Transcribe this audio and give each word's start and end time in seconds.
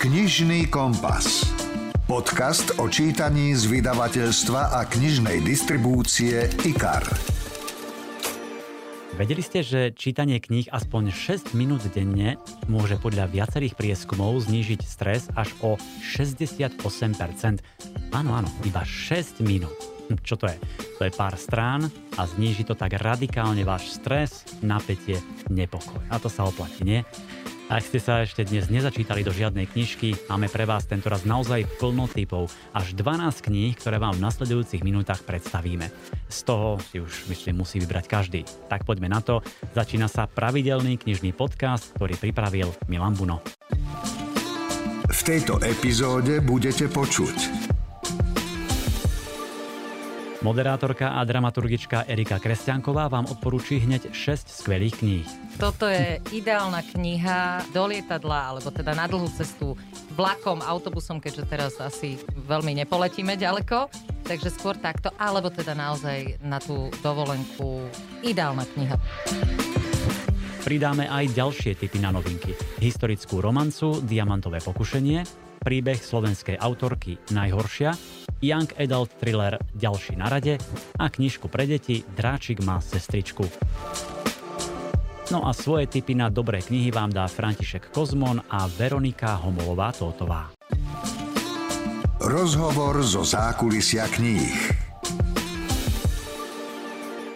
Knižný 0.00 0.72
kompas. 0.72 1.44
Podcast 2.08 2.72
o 2.80 2.88
čítaní 2.88 3.52
z 3.52 3.68
vydavateľstva 3.68 4.72
a 4.72 4.88
knižnej 4.88 5.44
distribúcie 5.44 6.48
IKAR. 6.64 7.04
Vedeli 9.20 9.44
ste, 9.44 9.60
že 9.60 9.92
čítanie 9.92 10.40
kníh 10.40 10.72
aspoň 10.72 11.12
6 11.12 11.52
minút 11.52 11.84
denne 11.92 12.40
môže 12.64 12.96
podľa 12.96 13.28
viacerých 13.28 13.76
prieskumov 13.76 14.40
znížiť 14.48 14.80
stres 14.80 15.28
až 15.36 15.52
o 15.60 15.76
68%? 16.00 16.80
Áno, 18.16 18.32
áno, 18.32 18.48
iba 18.64 18.80
6 18.80 19.44
minút. 19.44 19.76
Hm, 20.08 20.16
čo 20.24 20.40
to 20.40 20.48
je? 20.48 20.56
To 20.96 21.04
je 21.04 21.12
pár 21.12 21.36
strán 21.36 21.92
a 22.16 22.24
zníži 22.24 22.64
to 22.64 22.72
tak 22.72 22.96
radikálne 22.96 23.68
váš 23.68 24.00
stres, 24.00 24.48
napätie, 24.64 25.20
nepokoj. 25.52 26.00
A 26.08 26.16
to 26.16 26.32
sa 26.32 26.48
oplatí, 26.48 26.88
nie? 26.88 27.04
Ak 27.70 27.86
ste 27.86 28.02
sa 28.02 28.26
ešte 28.26 28.42
dnes 28.42 28.66
nezačítali 28.66 29.22
do 29.22 29.30
žiadnej 29.30 29.70
knižky, 29.70 30.26
máme 30.26 30.50
pre 30.50 30.66
vás 30.66 30.90
tento 30.90 31.06
raz 31.06 31.22
naozaj 31.22 31.70
plno 31.78 32.10
typov. 32.10 32.50
Až 32.74 32.98
12 32.98 33.46
kníh, 33.46 33.78
ktoré 33.78 34.02
vám 34.02 34.18
v 34.18 34.26
nasledujúcich 34.26 34.82
minútach 34.82 35.22
predstavíme. 35.22 35.86
Z 36.26 36.50
toho 36.50 36.82
si 36.90 36.98
už, 36.98 37.30
myslím, 37.30 37.62
musí 37.62 37.78
vybrať 37.78 38.10
každý. 38.10 38.42
Tak 38.66 38.82
poďme 38.82 39.14
na 39.14 39.22
to. 39.22 39.38
Začína 39.70 40.10
sa 40.10 40.26
pravidelný 40.26 40.98
knižný 40.98 41.30
podcast, 41.30 41.94
ktorý 41.94 42.18
pripravil 42.18 42.74
Milan 42.90 43.14
Buno. 43.14 43.38
V 45.06 45.20
tejto 45.22 45.62
epizóde 45.62 46.42
budete 46.42 46.90
počuť 46.90 47.69
Moderátorka 50.40 51.20
a 51.20 51.20
dramaturgička 51.20 52.08
Erika 52.08 52.40
Kresťanková 52.40 53.12
vám 53.12 53.28
odporúči 53.28 53.76
hneď 53.84 54.08
6 54.08 54.48
skvelých 54.48 54.96
kníh. 55.04 55.28
Toto 55.60 55.84
je 55.84 56.16
ideálna 56.32 56.80
kniha 56.80 57.68
do 57.76 57.84
lietadla, 57.84 58.56
alebo 58.56 58.72
teda 58.72 58.96
na 58.96 59.04
dlhú 59.04 59.28
cestu 59.36 59.76
vlakom, 60.16 60.64
autobusom, 60.64 61.20
keďže 61.20 61.44
teraz 61.44 61.76
asi 61.76 62.16
veľmi 62.48 62.72
nepoletíme 62.72 63.36
ďaleko. 63.36 63.92
Takže 64.24 64.48
skôr 64.48 64.80
takto, 64.80 65.12
alebo 65.20 65.52
teda 65.52 65.76
naozaj 65.76 66.40
na 66.40 66.56
tú 66.56 66.88
dovolenku 67.04 67.84
ideálna 68.24 68.64
kniha. 68.64 68.96
Pridáme 70.64 71.04
aj 71.04 71.36
ďalšie 71.36 71.76
typy 71.76 72.00
na 72.00 72.16
novinky. 72.16 72.56
Historickú 72.80 73.44
romancu 73.44 74.00
Diamantové 74.00 74.64
pokušenie, 74.64 75.20
príbeh 75.60 76.00
slovenskej 76.00 76.56
autorky 76.56 77.20
Najhoršia, 77.28 77.92
Young 78.40 78.72
Adult 78.80 79.12
Thriller 79.20 79.60
Ďalší 79.76 80.16
na 80.16 80.32
rade 80.32 80.56
a 80.96 81.06
knižku 81.12 81.52
pre 81.52 81.68
deti 81.68 82.00
Dráčik 82.08 82.64
má 82.64 82.80
sestričku. 82.80 83.44
No 85.28 85.44
a 85.44 85.52
svoje 85.52 85.86
tipy 85.86 86.16
na 86.16 86.32
dobré 86.32 86.64
knihy 86.64 86.88
vám 86.88 87.12
dá 87.12 87.28
František 87.28 87.92
Kozmon 87.92 88.40
a 88.48 88.64
Veronika 88.66 89.36
Homolová-Tótová. 89.44 90.56
Rozhovor 92.16 93.04
zo 93.04 93.28
zákulisia 93.28 94.08
kníh. 94.08 94.72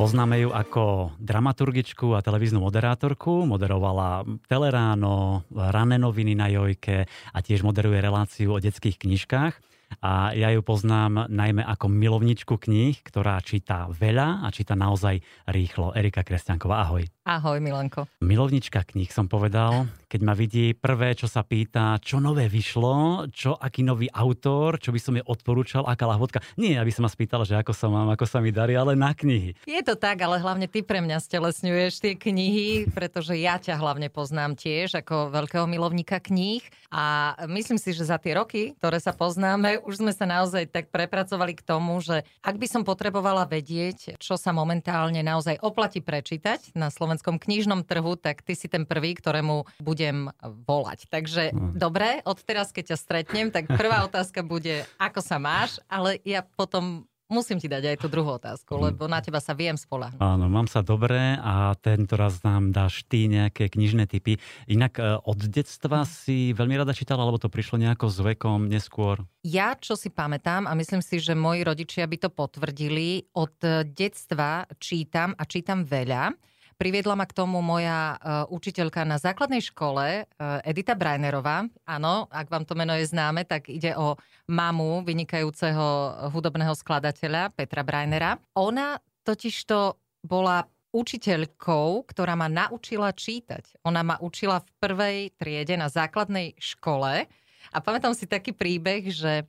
Poznáme 0.00 0.42
ju 0.42 0.50
ako 0.50 1.14
dramaturgičku 1.22 2.16
a 2.16 2.24
televíznu 2.24 2.64
moderátorku. 2.64 3.46
Moderovala 3.46 4.26
Teleráno, 4.48 5.46
rané 5.52 6.00
noviny 6.00 6.34
na 6.34 6.48
Jojke 6.50 7.06
a 7.06 7.38
tiež 7.44 7.62
moderuje 7.62 8.00
reláciu 8.00 8.56
o 8.56 8.58
detských 8.58 8.98
knižkách 8.98 9.73
a 10.02 10.34
ja 10.34 10.50
ju 10.50 10.64
poznám 10.64 11.30
najmä 11.30 11.62
ako 11.62 11.86
milovničku 11.90 12.54
kníh, 12.58 12.98
ktorá 13.04 13.38
číta 13.44 13.86
veľa 13.90 14.42
a 14.42 14.48
číta 14.50 14.74
naozaj 14.74 15.20
rýchlo. 15.50 15.92
Erika 15.94 16.26
Kresťanková, 16.26 16.86
ahoj. 16.88 17.04
Ahoj, 17.24 17.56
Milanko. 17.56 18.04
Milovnička 18.20 18.84
kníh 18.84 19.08
som 19.08 19.32
povedal, 19.32 19.88
keď 20.12 20.20
ma 20.20 20.36
vidí 20.36 20.76
prvé, 20.76 21.16
čo 21.16 21.24
sa 21.24 21.40
pýta, 21.40 21.96
čo 21.96 22.20
nové 22.20 22.52
vyšlo, 22.52 23.24
čo 23.32 23.56
aký 23.56 23.80
nový 23.80 24.12
autor, 24.12 24.76
čo 24.76 24.92
by 24.92 25.00
som 25.00 25.16
jej 25.16 25.24
odporúčal, 25.24 25.88
aká 25.88 26.04
lahvodka. 26.04 26.44
Nie, 26.60 26.76
aby 26.76 26.92
som 26.92 27.00
ma 27.00 27.08
spýtal, 27.08 27.48
že 27.48 27.56
ako 27.56 27.72
sa 27.72 27.88
mám, 27.88 28.12
ako 28.12 28.28
sa 28.28 28.44
mi 28.44 28.52
darí, 28.52 28.76
ale 28.76 28.92
na 28.92 29.16
knihy. 29.16 29.56
Je 29.64 29.80
to 29.80 29.96
tak, 29.96 30.20
ale 30.20 30.36
hlavne 30.36 30.68
ty 30.68 30.84
pre 30.84 31.00
mňa 31.00 31.16
stelesňuješ 31.24 32.04
tie 32.04 32.12
knihy, 32.12 32.92
pretože 32.92 33.40
ja 33.40 33.56
ťa 33.56 33.80
hlavne 33.80 34.12
poznám 34.12 34.52
tiež 34.52 35.00
ako 35.00 35.32
veľkého 35.32 35.64
milovníka 35.64 36.20
kníh 36.20 36.60
a 36.92 37.34
myslím 37.48 37.80
si, 37.80 37.96
že 37.96 38.04
za 38.04 38.20
tie 38.20 38.36
roky, 38.36 38.76
ktoré 38.76 39.00
sa 39.00 39.16
poznáme, 39.16 39.80
už 39.80 40.04
sme 40.04 40.12
sa 40.12 40.28
naozaj 40.28 40.68
tak 40.68 40.92
prepracovali 40.92 41.56
k 41.56 41.64
tomu, 41.64 42.04
že 42.04 42.20
ak 42.44 42.60
by 42.60 42.68
som 42.68 42.84
potrebovala 42.84 43.48
vedieť, 43.48 44.20
čo 44.20 44.36
sa 44.36 44.52
momentálne 44.52 45.24
naozaj 45.24 45.56
oplatí 45.64 46.04
prečítať 46.04 46.76
na 46.76 46.92
Slovensku, 46.92 47.13
slovenskom 47.14 47.38
knižnom 47.38 47.86
trhu, 47.86 48.18
tak 48.18 48.42
ty 48.42 48.58
si 48.58 48.66
ten 48.66 48.82
prvý, 48.82 49.14
ktorému 49.14 49.70
budem 49.78 50.34
volať. 50.42 51.06
Takže 51.06 51.54
mm. 51.54 51.78
dobre, 51.78 52.18
od 52.26 52.42
teraz, 52.42 52.74
keď 52.74 52.90
ťa 52.90 52.98
stretnem, 52.98 53.54
tak 53.54 53.70
prvá 53.70 54.02
otázka 54.10 54.42
bude, 54.42 54.82
ako 54.98 55.22
sa 55.22 55.38
máš, 55.38 55.78
ale 55.86 56.18
ja 56.26 56.42
potom 56.42 57.06
musím 57.32 57.56
ti 57.56 57.66
dať 57.66 57.94
aj 57.94 57.96
tú 57.98 58.06
druhú 58.12 58.36
otázku, 58.36 58.76
hm. 58.76 58.80
lebo 58.90 59.08
na 59.08 59.18
teba 59.24 59.40
sa 59.40 59.56
viem 59.56 59.74
spolahnuť. 59.74 60.20
Áno, 60.20 60.46
mám 60.46 60.68
sa 60.68 60.84
dobre 60.84 61.40
a 61.40 61.72
tento 61.80 62.14
raz 62.14 62.44
nám 62.44 62.70
dáš 62.70 63.02
ty 63.08 63.26
nejaké 63.26 63.72
knižné 63.72 64.06
typy. 64.06 64.36
Inak 64.68 65.00
e, 65.00 65.18
od 65.24 65.40
detstva 65.48 66.04
si 66.04 66.52
veľmi 66.52 66.76
rada 66.76 66.92
čítala, 66.92 67.24
alebo 67.24 67.40
to 67.40 67.48
prišlo 67.48 67.80
nejako 67.80 68.06
s 68.12 68.18
vekom 68.20 68.68
neskôr? 68.68 69.24
Ja, 69.42 69.74
čo 69.74 69.96
si 69.96 70.12
pamätám, 70.12 70.68
a 70.68 70.76
myslím 70.76 71.00
si, 71.00 71.18
že 71.18 71.34
moji 71.34 71.64
rodičia 71.64 72.04
by 72.04 72.16
to 72.22 72.30
potvrdili, 72.30 73.32
od 73.34 73.56
detstva 73.88 74.68
čítam 74.76 75.32
a 75.34 75.42
čítam 75.48 75.82
veľa. 75.82 76.36
Priviedla 76.74 77.14
ma 77.14 77.24
k 77.24 77.36
tomu 77.36 77.62
moja 77.62 78.18
uh, 78.18 78.44
učiteľka 78.50 79.06
na 79.06 79.16
základnej 79.16 79.62
škole, 79.62 80.26
uh, 80.26 80.60
Edita 80.66 80.98
Brajnerová. 80.98 81.70
Áno, 81.86 82.26
ak 82.28 82.50
vám 82.50 82.64
to 82.66 82.74
meno 82.74 82.92
je 82.98 83.06
známe, 83.06 83.46
tak 83.46 83.70
ide 83.70 83.94
o 83.94 84.18
mamu 84.50 85.06
vynikajúceho 85.06 85.86
hudobného 86.34 86.74
skladateľa 86.74 87.54
Petra 87.54 87.86
Brajnera. 87.86 88.36
Ona 88.58 88.98
totižto 89.22 89.96
bola 90.24 90.66
učiteľkou, 90.94 92.06
ktorá 92.06 92.38
ma 92.38 92.46
naučila 92.46 93.10
čítať. 93.10 93.82
Ona 93.82 94.06
ma 94.06 94.16
učila 94.22 94.62
v 94.62 94.70
prvej 94.78 95.18
triede 95.34 95.74
na 95.74 95.90
základnej 95.90 96.54
škole 96.54 97.26
a 97.74 97.78
pamätám 97.82 98.14
si 98.14 98.30
taký 98.30 98.54
príbeh, 98.54 99.10
že 99.10 99.42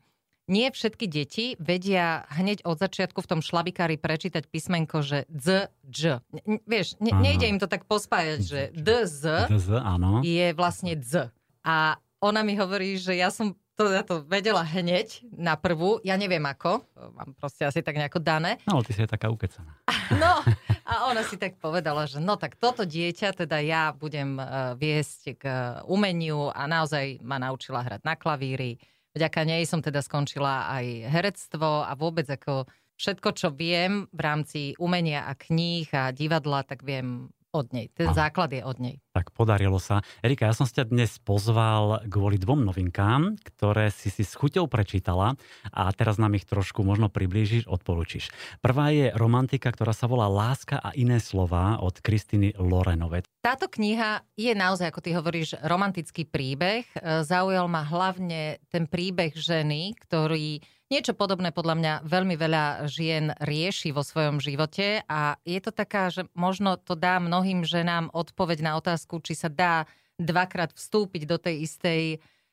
nie 0.45 0.69
všetky 0.69 1.06
deti 1.09 1.45
vedia 1.57 2.25
hneď 2.33 2.66
od 2.66 2.78
začiatku 2.78 3.22
v 3.22 3.29
tom 3.29 3.41
šlabikári 3.41 3.97
prečítať 3.97 4.45
písmenko, 4.50 5.01
že 5.01 5.25
dz, 5.29 5.73
dž. 5.85 6.22
Vieš, 6.66 7.01
ne, 7.01 7.11
nejde 7.17 7.50
im 7.50 7.57
to 7.57 7.66
tak 7.66 7.89
pospájať, 7.89 8.39
že 8.41 8.61
dz 8.73 9.50
áno. 9.81 10.22
je 10.22 10.53
vlastne 10.53 10.94
dz. 10.94 11.33
A 11.66 11.97
ona 12.22 12.45
mi 12.45 12.53
hovorí, 12.57 12.97
že 12.97 13.17
ja 13.17 13.33
som 13.33 13.57
to, 13.75 13.91
ja 13.91 14.07
to 14.07 14.23
vedela 14.23 14.63
hneď 14.63 15.19
na 15.35 15.59
prvú, 15.59 16.00
ja 16.00 16.16
neviem 16.16 16.41
ako, 16.47 16.88
mám 17.12 17.35
proste 17.35 17.67
asi 17.67 17.83
tak 17.83 18.00
nejako 18.00 18.23
dané. 18.23 18.56
No, 18.63 18.79
ty 18.79 18.95
si 18.95 19.03
je 19.03 19.09
taká 19.09 19.27
ukecaná. 19.27 19.75
No, 20.06 20.45
a 20.85 21.09
ona 21.09 21.25
si 21.25 21.33
tak 21.33 21.57
povedala, 21.57 22.06
že 22.06 22.22
no 22.22 22.38
tak 22.38 22.62
toto 22.62 22.85
dieťa, 22.85 23.33
teda 23.33 23.57
ja 23.57 23.89
budem 23.89 24.38
uh, 24.38 24.77
viesť 24.77 25.22
k 25.33 25.44
uh, 25.50 25.81
umeniu 25.89 26.53
a 26.53 26.69
naozaj 26.69 27.25
ma 27.25 27.41
naučila 27.41 27.81
hrať 27.81 28.06
na 28.06 28.13
klavíri, 28.13 28.77
Vďaka 29.16 29.48
nej 29.48 29.64
som 29.64 29.80
teda 29.80 30.03
skončila 30.03 30.68
aj 30.76 31.08
herectvo 31.08 31.88
a 31.88 31.96
vôbec 31.96 32.28
ako 32.28 32.68
všetko, 33.00 33.30
čo 33.31 33.48
viem 33.56 34.12
v 34.12 34.20
rámci 34.20 34.59
umenia 34.76 35.24
a 35.24 35.40
kníh 35.40 35.88
a 35.96 36.12
divadla, 36.12 36.68
tak 36.68 36.84
viem 36.84 37.31
od 37.56 37.72
nej. 37.72 37.88
Ten 37.96 38.12
Aha. 38.12 38.28
základ 38.28 38.52
je 38.52 38.59
od 38.59 38.75
nej. 38.84 39.00
Tak 39.16 39.31
podarilo 39.31 39.80
sa. 39.80 40.03
Erika, 40.20 40.44
ja 40.44 40.52
som 40.52 40.68
ťa 40.68 40.92
dnes 40.92 41.24
pozval 41.24 42.03
kvôli 42.12 42.36
dvom 42.36 42.68
novinkám, 42.68 43.40
ktoré 43.48 43.88
si 43.88 44.12
si 44.12 44.28
s 44.28 44.36
chuťou 44.36 44.68
prečítala 44.68 45.40
a 45.72 45.88
teraz 45.96 46.20
nám 46.20 46.36
ich 46.36 46.44
trošku 46.44 46.84
možno 46.84 47.08
priblížiš, 47.08 47.64
odporúčiš. 47.64 48.28
Prvá 48.59 48.92
je 48.92 49.16
romantika, 49.16 49.72
ktorá 49.72 49.96
sa 49.96 50.12
volá 50.12 50.28
Láska 50.28 50.84
a 50.84 50.92
iné 51.00 51.24
slova 51.24 51.80
od 51.80 51.96
Kristiny 52.04 52.59
Lorenove. 52.59 53.24
Táto 53.40 53.72
kniha 53.72 54.20
je 54.36 54.52
naozaj, 54.52 54.92
ako 54.92 55.00
ty 55.00 55.16
hovoríš, 55.16 55.64
romantický 55.64 56.28
príbeh. 56.28 56.84
Zaujal 57.24 57.72
ma 57.72 57.88
hlavne 57.88 58.60
ten 58.68 58.84
príbeh 58.84 59.31
ženy, 59.31 59.95
ktorý 59.95 60.60
Niečo 60.86 61.18
podobné 61.18 61.50
podľa 61.50 61.75
mňa 61.81 61.94
veľmi 62.06 62.38
veľa 62.38 62.86
žien 62.86 63.34
rieši 63.42 63.89
vo 63.89 64.06
svojom 64.06 64.38
živote 64.38 65.01
a 65.10 65.34
je 65.42 65.57
to 65.57 65.74
taká, 65.74 66.13
že 66.13 66.30
možno 66.38 66.78
to 66.78 66.94
dá 66.94 67.18
mnohým 67.18 67.66
ženám 67.66 68.13
odpoveď 68.13 68.62
na 68.62 68.72
otázku, 68.78 69.05
či 69.22 69.38
sa 69.38 69.48
dá 69.48 69.86
dvakrát 70.18 70.74
vstúpiť 70.74 71.30
do 71.30 71.38
tej 71.38 71.63
istej 71.63 72.02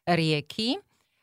rieky 0.07 0.79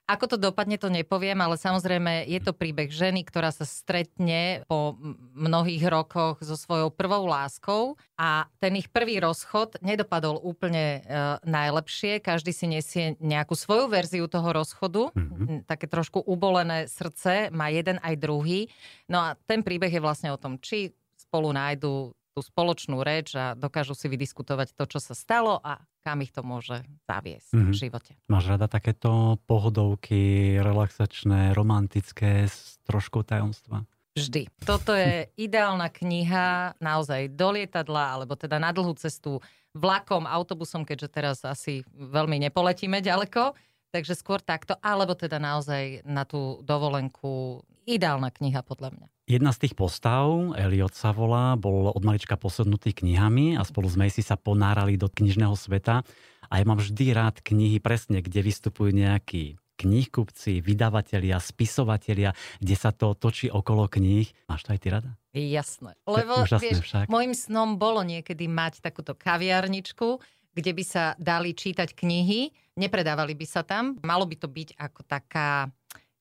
ako 0.09 0.25
to 0.25 0.37
dopadne, 0.41 0.81
to 0.81 0.89
nepoviem, 0.89 1.37
ale 1.37 1.53
samozrejme 1.53 2.25
je 2.25 2.41
to 2.41 2.57
príbeh 2.57 2.89
ženy, 2.89 3.21
ktorá 3.21 3.53
sa 3.53 3.61
stretne 3.61 4.65
po 4.65 4.97
mnohých 5.37 5.85
rokoch 5.85 6.41
so 6.41 6.57
svojou 6.57 6.89
prvou 6.89 7.29
láskou 7.29 7.93
a 8.17 8.49
ten 8.57 8.73
ich 8.73 8.89
prvý 8.89 9.21
rozchod 9.21 9.77
nedopadol 9.85 10.41
úplne 10.41 11.05
e, 11.05 11.29
najlepšie. 11.45 12.25
Každý 12.25 12.49
si 12.49 12.65
nesie 12.65 13.05
nejakú 13.21 13.53
svoju 13.53 13.85
verziu 13.85 14.25
toho 14.25 14.49
rozchodu. 14.49 15.13
Mm-hmm. 15.13 15.69
Také 15.69 15.85
trošku 15.85 16.25
ubolené 16.25 16.89
srdce 16.89 17.53
má 17.53 17.69
jeden 17.69 18.01
aj 18.01 18.17
druhý. 18.17 18.65
No 19.05 19.21
a 19.21 19.37
ten 19.45 19.61
príbeh 19.61 19.93
je 19.93 20.01
vlastne 20.01 20.33
o 20.33 20.41
tom, 20.41 20.57
či 20.57 20.89
spolu 21.21 21.53
nájdu 21.53 22.17
tú 22.39 22.47
spoločnú 22.47 23.03
reč 23.03 23.35
a 23.35 23.51
dokážu 23.51 23.91
si 23.91 24.07
vydiskutovať 24.07 24.71
to, 24.71 24.87
čo 24.87 25.03
sa 25.03 25.11
stalo 25.11 25.59
a 25.59 25.83
kam 26.07 26.23
ich 26.23 26.31
to 26.31 26.39
môže 26.39 26.79
zaviesť 27.03 27.51
mm-hmm. 27.51 27.67
v 27.67 27.75
Mhm. 27.75 27.75
živote. 27.75 28.11
Máš 28.31 28.45
rada 28.47 28.71
takéto 28.71 29.35
pohodovky, 29.43 30.55
relaxačné, 30.63 31.51
romantické, 31.51 32.47
s 32.47 32.79
troškou 32.87 33.27
tajomstva? 33.27 33.83
Vždy. 34.15 34.47
Toto 34.63 34.95
je 34.95 35.27
ideálna 35.45 35.91
kniha 35.91 36.79
naozaj 36.79 37.35
do 37.35 37.51
lietadla, 37.59 38.15
alebo 38.15 38.39
teda 38.39 38.55
na 38.55 38.71
dlhú 38.71 38.95
cestu 38.95 39.43
vlakom, 39.75 40.23
autobusom, 40.23 40.87
keďže 40.87 41.09
teraz 41.11 41.37
asi 41.43 41.83
veľmi 41.91 42.39
nepoletíme 42.47 43.03
ďaleko. 43.03 43.53
Takže 43.89 44.13
skôr 44.13 44.37
takto, 44.37 44.77
alebo 44.85 45.17
teda 45.17 45.41
naozaj 45.41 46.05
na 46.05 46.21
tú 46.21 46.61
dovolenku 46.61 47.65
ideálna 47.95 48.29
kniha 48.29 48.61
podľa 48.61 48.93
mňa. 48.93 49.07
Jedna 49.29 49.53
z 49.53 49.65
tých 49.65 49.73
postav, 49.77 50.29
Elliot 50.57 50.93
sa 50.93 51.13
volá, 51.13 51.57
bol 51.57 51.89
od 51.89 52.03
malička 52.05 52.37
posadnutý 52.37 52.93
knihami 52.93 53.57
a 53.57 53.65
spolu 53.65 53.89
s 53.89 53.97
Macy 53.97 54.21
sa 54.25 54.37
ponárali 54.37 54.97
do 54.97 55.09
knižného 55.09 55.53
sveta. 55.53 56.05
A 56.49 56.53
ja 56.57 56.65
mám 56.65 56.81
vždy 56.81 57.13
rád 57.13 57.41
knihy 57.45 57.77
presne, 57.77 58.25
kde 58.25 58.41
vystupujú 58.41 58.89
nejakí 58.89 59.57
knihkupci, 59.79 60.59
vydavatelia, 60.59 61.39
spisovatelia, 61.39 62.35
kde 62.59 62.75
sa 62.75 62.91
to 62.91 63.15
točí 63.15 63.47
okolo 63.47 63.87
kníh. 63.87 64.27
Máš 64.51 64.67
to 64.67 64.75
aj 64.75 64.79
ty 64.83 64.87
rada? 64.91 65.11
Jasné. 65.31 65.95
Lebo 66.03 66.43
úžasné 66.43 66.75
vieš, 66.75 66.83
však. 66.83 67.05
môjim 67.07 67.31
snom 67.31 67.79
bolo 67.79 68.03
niekedy 68.03 68.51
mať 68.51 68.83
takúto 68.83 69.15
kaviarničku, 69.15 70.19
kde 70.51 70.71
by 70.75 70.83
sa 70.83 71.03
dali 71.15 71.55
čítať 71.55 71.95
knihy, 71.95 72.51
nepredávali 72.75 73.37
by 73.39 73.45
sa 73.47 73.63
tam. 73.63 73.95
Malo 74.03 74.27
by 74.27 74.35
to 74.35 74.51
byť 74.51 74.75
ako 74.75 75.01
taká 75.07 75.71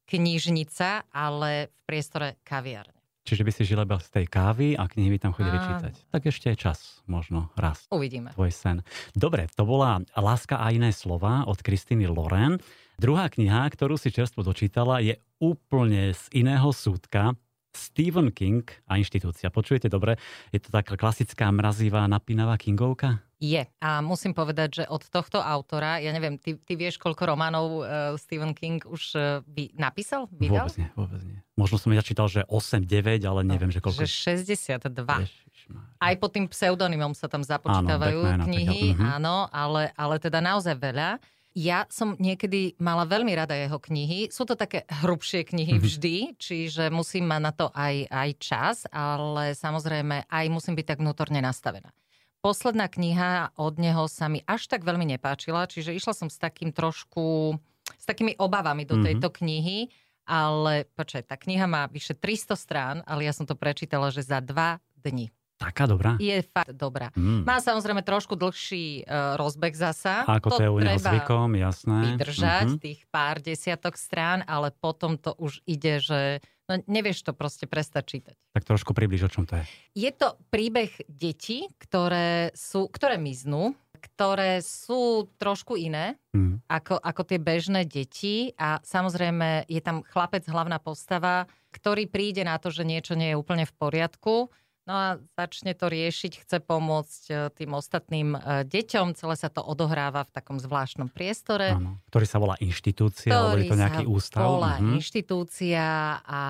knižnica, 0.08 1.12
ale 1.12 1.68
v 1.68 1.80
priestore 1.84 2.40
kaviarne. 2.42 2.96
Čiže 3.28 3.44
by 3.44 3.52
si 3.52 3.62
žila 3.68 3.84
iba 3.84 4.00
z 4.00 4.08
tej 4.08 4.24
kávy 4.24 4.72
a 4.72 4.88
knihy 4.88 5.12
by 5.12 5.18
tam 5.20 5.36
chodili 5.36 5.60
Áno. 5.60 5.68
čítať. 5.68 5.94
Tak 6.08 6.32
ešte 6.32 6.48
je 6.48 6.56
čas, 6.56 7.04
možno 7.04 7.52
raz. 7.60 7.84
Uvidíme. 7.92 8.32
tvoj 8.32 8.48
sen. 8.48 8.80
Dobre, 9.12 9.52
to 9.52 9.68
bola 9.68 10.00
Láska 10.16 10.56
a 10.56 10.72
iné 10.72 10.96
slova 10.96 11.44
od 11.44 11.60
Kristiny 11.60 12.08
Loren. 12.08 12.56
Druhá 12.96 13.28
kniha, 13.28 13.68
ktorú 13.68 14.00
si 14.00 14.08
čerstvo 14.08 14.40
dočítala, 14.40 15.04
je 15.04 15.20
úplne 15.44 16.16
z 16.16 16.24
iného 16.32 16.72
súdka. 16.72 17.36
Stephen 17.72 18.32
King 18.32 18.64
a 18.88 18.96
inštitúcia. 18.96 19.52
Počujete 19.52 19.92
dobre? 19.92 20.16
Je 20.50 20.60
to 20.60 20.72
taká 20.72 20.96
klasická 20.96 21.48
mrazivá, 21.52 22.08
napínavá 22.08 22.56
Kingovka? 22.56 23.20
Je. 23.38 23.62
A 23.78 24.02
musím 24.02 24.34
povedať, 24.34 24.82
že 24.82 24.84
od 24.90 25.06
tohto 25.06 25.38
autora, 25.38 26.02
ja 26.02 26.10
neviem, 26.10 26.42
ty, 26.42 26.58
ty 26.58 26.74
vieš, 26.74 26.98
koľko 26.98 27.22
románov 27.22 27.66
uh, 27.80 27.86
Stephen 28.18 28.50
King 28.50 28.82
už 28.82 29.02
uh, 29.14 29.22
vy, 29.46 29.70
napísal? 29.78 30.26
Vydal? 30.34 30.66
Vôbec 30.66 30.74
nie, 30.74 30.90
vôbec 30.98 31.22
nie. 31.22 31.38
Možno 31.54 31.78
som 31.78 31.94
ja 31.94 32.02
čítal, 32.02 32.26
že 32.26 32.42
8, 32.50 32.82
9, 32.82 33.22
ale 33.22 33.46
neviem, 33.46 33.70
že 33.70 33.78
koľko. 33.78 34.02
Že 34.02 34.34
62. 34.42 34.90
Ježišmária. 35.22 35.94
Aj 36.02 36.14
pod 36.18 36.30
tým 36.34 36.46
pseudonymom 36.50 37.14
sa 37.14 37.30
tam 37.30 37.46
započítavajú 37.46 38.18
Batmana, 38.26 38.44
knihy, 38.50 38.98
mhm. 38.98 39.22
áno, 39.22 39.46
ale, 39.54 39.94
ale 39.94 40.18
teda 40.18 40.42
naozaj 40.42 40.74
veľa. 40.74 41.22
Ja 41.56 41.88
som 41.90 42.14
niekedy 42.20 42.78
mala 42.78 43.02
veľmi 43.08 43.32
rada 43.34 43.56
jeho 43.56 43.80
knihy. 43.82 44.30
Sú 44.30 44.46
to 44.46 44.54
také 44.54 44.84
hrubšie 44.86 45.42
knihy 45.42 45.74
Mhm. 45.74 45.82
vždy, 45.82 46.16
čiže 46.38 46.86
musím 46.92 47.26
mať 47.26 47.40
na 47.42 47.52
to 47.52 47.66
aj, 47.74 48.06
aj 48.06 48.30
čas, 48.38 48.76
ale 48.92 49.56
samozrejme 49.58 50.28
aj 50.28 50.44
musím 50.52 50.78
byť 50.78 50.86
tak 50.86 50.98
vnútorne 51.02 51.40
nastavená. 51.42 51.90
Posledná 52.38 52.86
kniha 52.86 53.58
od 53.58 53.74
neho 53.82 54.06
sa 54.06 54.30
mi 54.30 54.46
až 54.46 54.70
tak 54.70 54.86
veľmi 54.86 55.02
nepáčila, 55.18 55.66
čiže 55.66 55.90
išla 55.96 56.14
som 56.14 56.30
s 56.30 56.38
takým 56.38 56.70
trošku, 56.70 57.58
s 57.98 58.04
takými 58.06 58.38
obavami 58.38 58.86
do 58.86 58.94
Mhm. 58.94 59.02
tejto 59.02 59.28
knihy, 59.34 59.90
ale 60.28 60.86
počkaj, 60.94 61.26
tá 61.26 61.34
kniha 61.34 61.66
má 61.66 61.90
vyše 61.90 62.14
300 62.14 62.54
strán, 62.54 63.02
ale 63.08 63.26
ja 63.26 63.32
som 63.34 63.48
to 63.48 63.58
prečítala, 63.58 64.12
že 64.14 64.22
za 64.22 64.38
dva 64.38 64.78
dni. 64.94 65.32
Taká 65.58 65.90
dobrá? 65.90 66.14
Je 66.22 66.38
fakt 66.46 66.70
dobrá. 66.70 67.10
Mm. 67.18 67.42
Má 67.42 67.58
samozrejme 67.58 68.06
trošku 68.06 68.38
dlhší 68.38 69.02
uh, 69.02 69.34
rozbeh 69.34 69.74
zasa. 69.74 70.22
Ako 70.22 70.54
to, 70.54 70.62
je 70.62 70.70
u 70.70 70.78
neho 70.78 71.02
zvykom, 71.02 71.58
jasné. 71.58 72.14
vydržať 72.14 72.66
Mhm. 72.74 72.78
tých 72.78 73.02
pár 73.10 73.42
desiatok 73.42 73.98
strán, 73.98 74.46
ale 74.46 74.70
potom 74.70 75.18
to 75.18 75.34
už 75.34 75.58
ide, 75.66 75.98
že 75.98 76.38
no, 76.70 76.78
nevieš 76.86 77.26
to 77.26 77.34
proste 77.34 77.66
prestať 77.66 78.04
čítať. 78.06 78.36
Tak 78.54 78.62
trošku 78.70 78.94
približ, 78.94 79.26
o 79.26 79.30
čom 79.34 79.50
to 79.50 79.58
je. 79.58 79.64
Je 79.98 80.10
to 80.14 80.38
príbeh 80.54 80.94
detí, 81.10 81.66
ktoré, 81.82 82.54
sú, 82.54 82.86
ktoré 82.86 83.18
miznú, 83.18 83.74
ktoré 83.98 84.62
sú 84.62 85.26
trošku 85.42 85.74
iné 85.74 86.14
Mm. 86.30 86.62
ako, 86.70 87.02
ako 87.02 87.22
tie 87.26 87.42
bežné 87.42 87.82
deti 87.82 88.54
a 88.54 88.78
samozrejme 88.86 89.66
je 89.66 89.82
tam 89.82 90.06
chlapec, 90.06 90.46
hlavná 90.46 90.78
postava, 90.78 91.50
ktorý 91.74 92.06
príde 92.06 92.46
na 92.46 92.62
to, 92.62 92.70
že 92.70 92.86
niečo 92.86 93.18
nie 93.18 93.34
je 93.34 93.40
úplne 93.40 93.66
v 93.66 93.74
poriadku. 93.74 94.54
No 94.88 94.94
a 94.96 95.06
začne 95.36 95.76
to 95.76 95.92
riešiť, 95.92 96.48
chce 96.48 96.64
pomôcť 96.64 97.22
e, 97.28 97.32
tým 97.52 97.76
ostatným 97.76 98.32
e, 98.32 98.64
deťom. 98.64 99.12
Celé 99.12 99.36
sa 99.36 99.52
to 99.52 99.60
odohráva 99.60 100.24
v 100.24 100.32
takom 100.32 100.56
zvláštnom 100.56 101.12
priestore. 101.12 101.76
Áno. 101.76 102.00
Ktorý 102.08 102.24
sa 102.24 102.40
volá 102.40 102.56
inštitúcia, 102.56 103.28
alebo 103.28 103.60
je 103.60 103.68
to 103.68 103.76
nejaký 103.76 104.04
sa 104.08 104.08
ústav. 104.08 104.48
volá 104.48 104.80
Mhm. 104.80 104.96
inštitúcia 104.96 105.84
a 106.24 106.40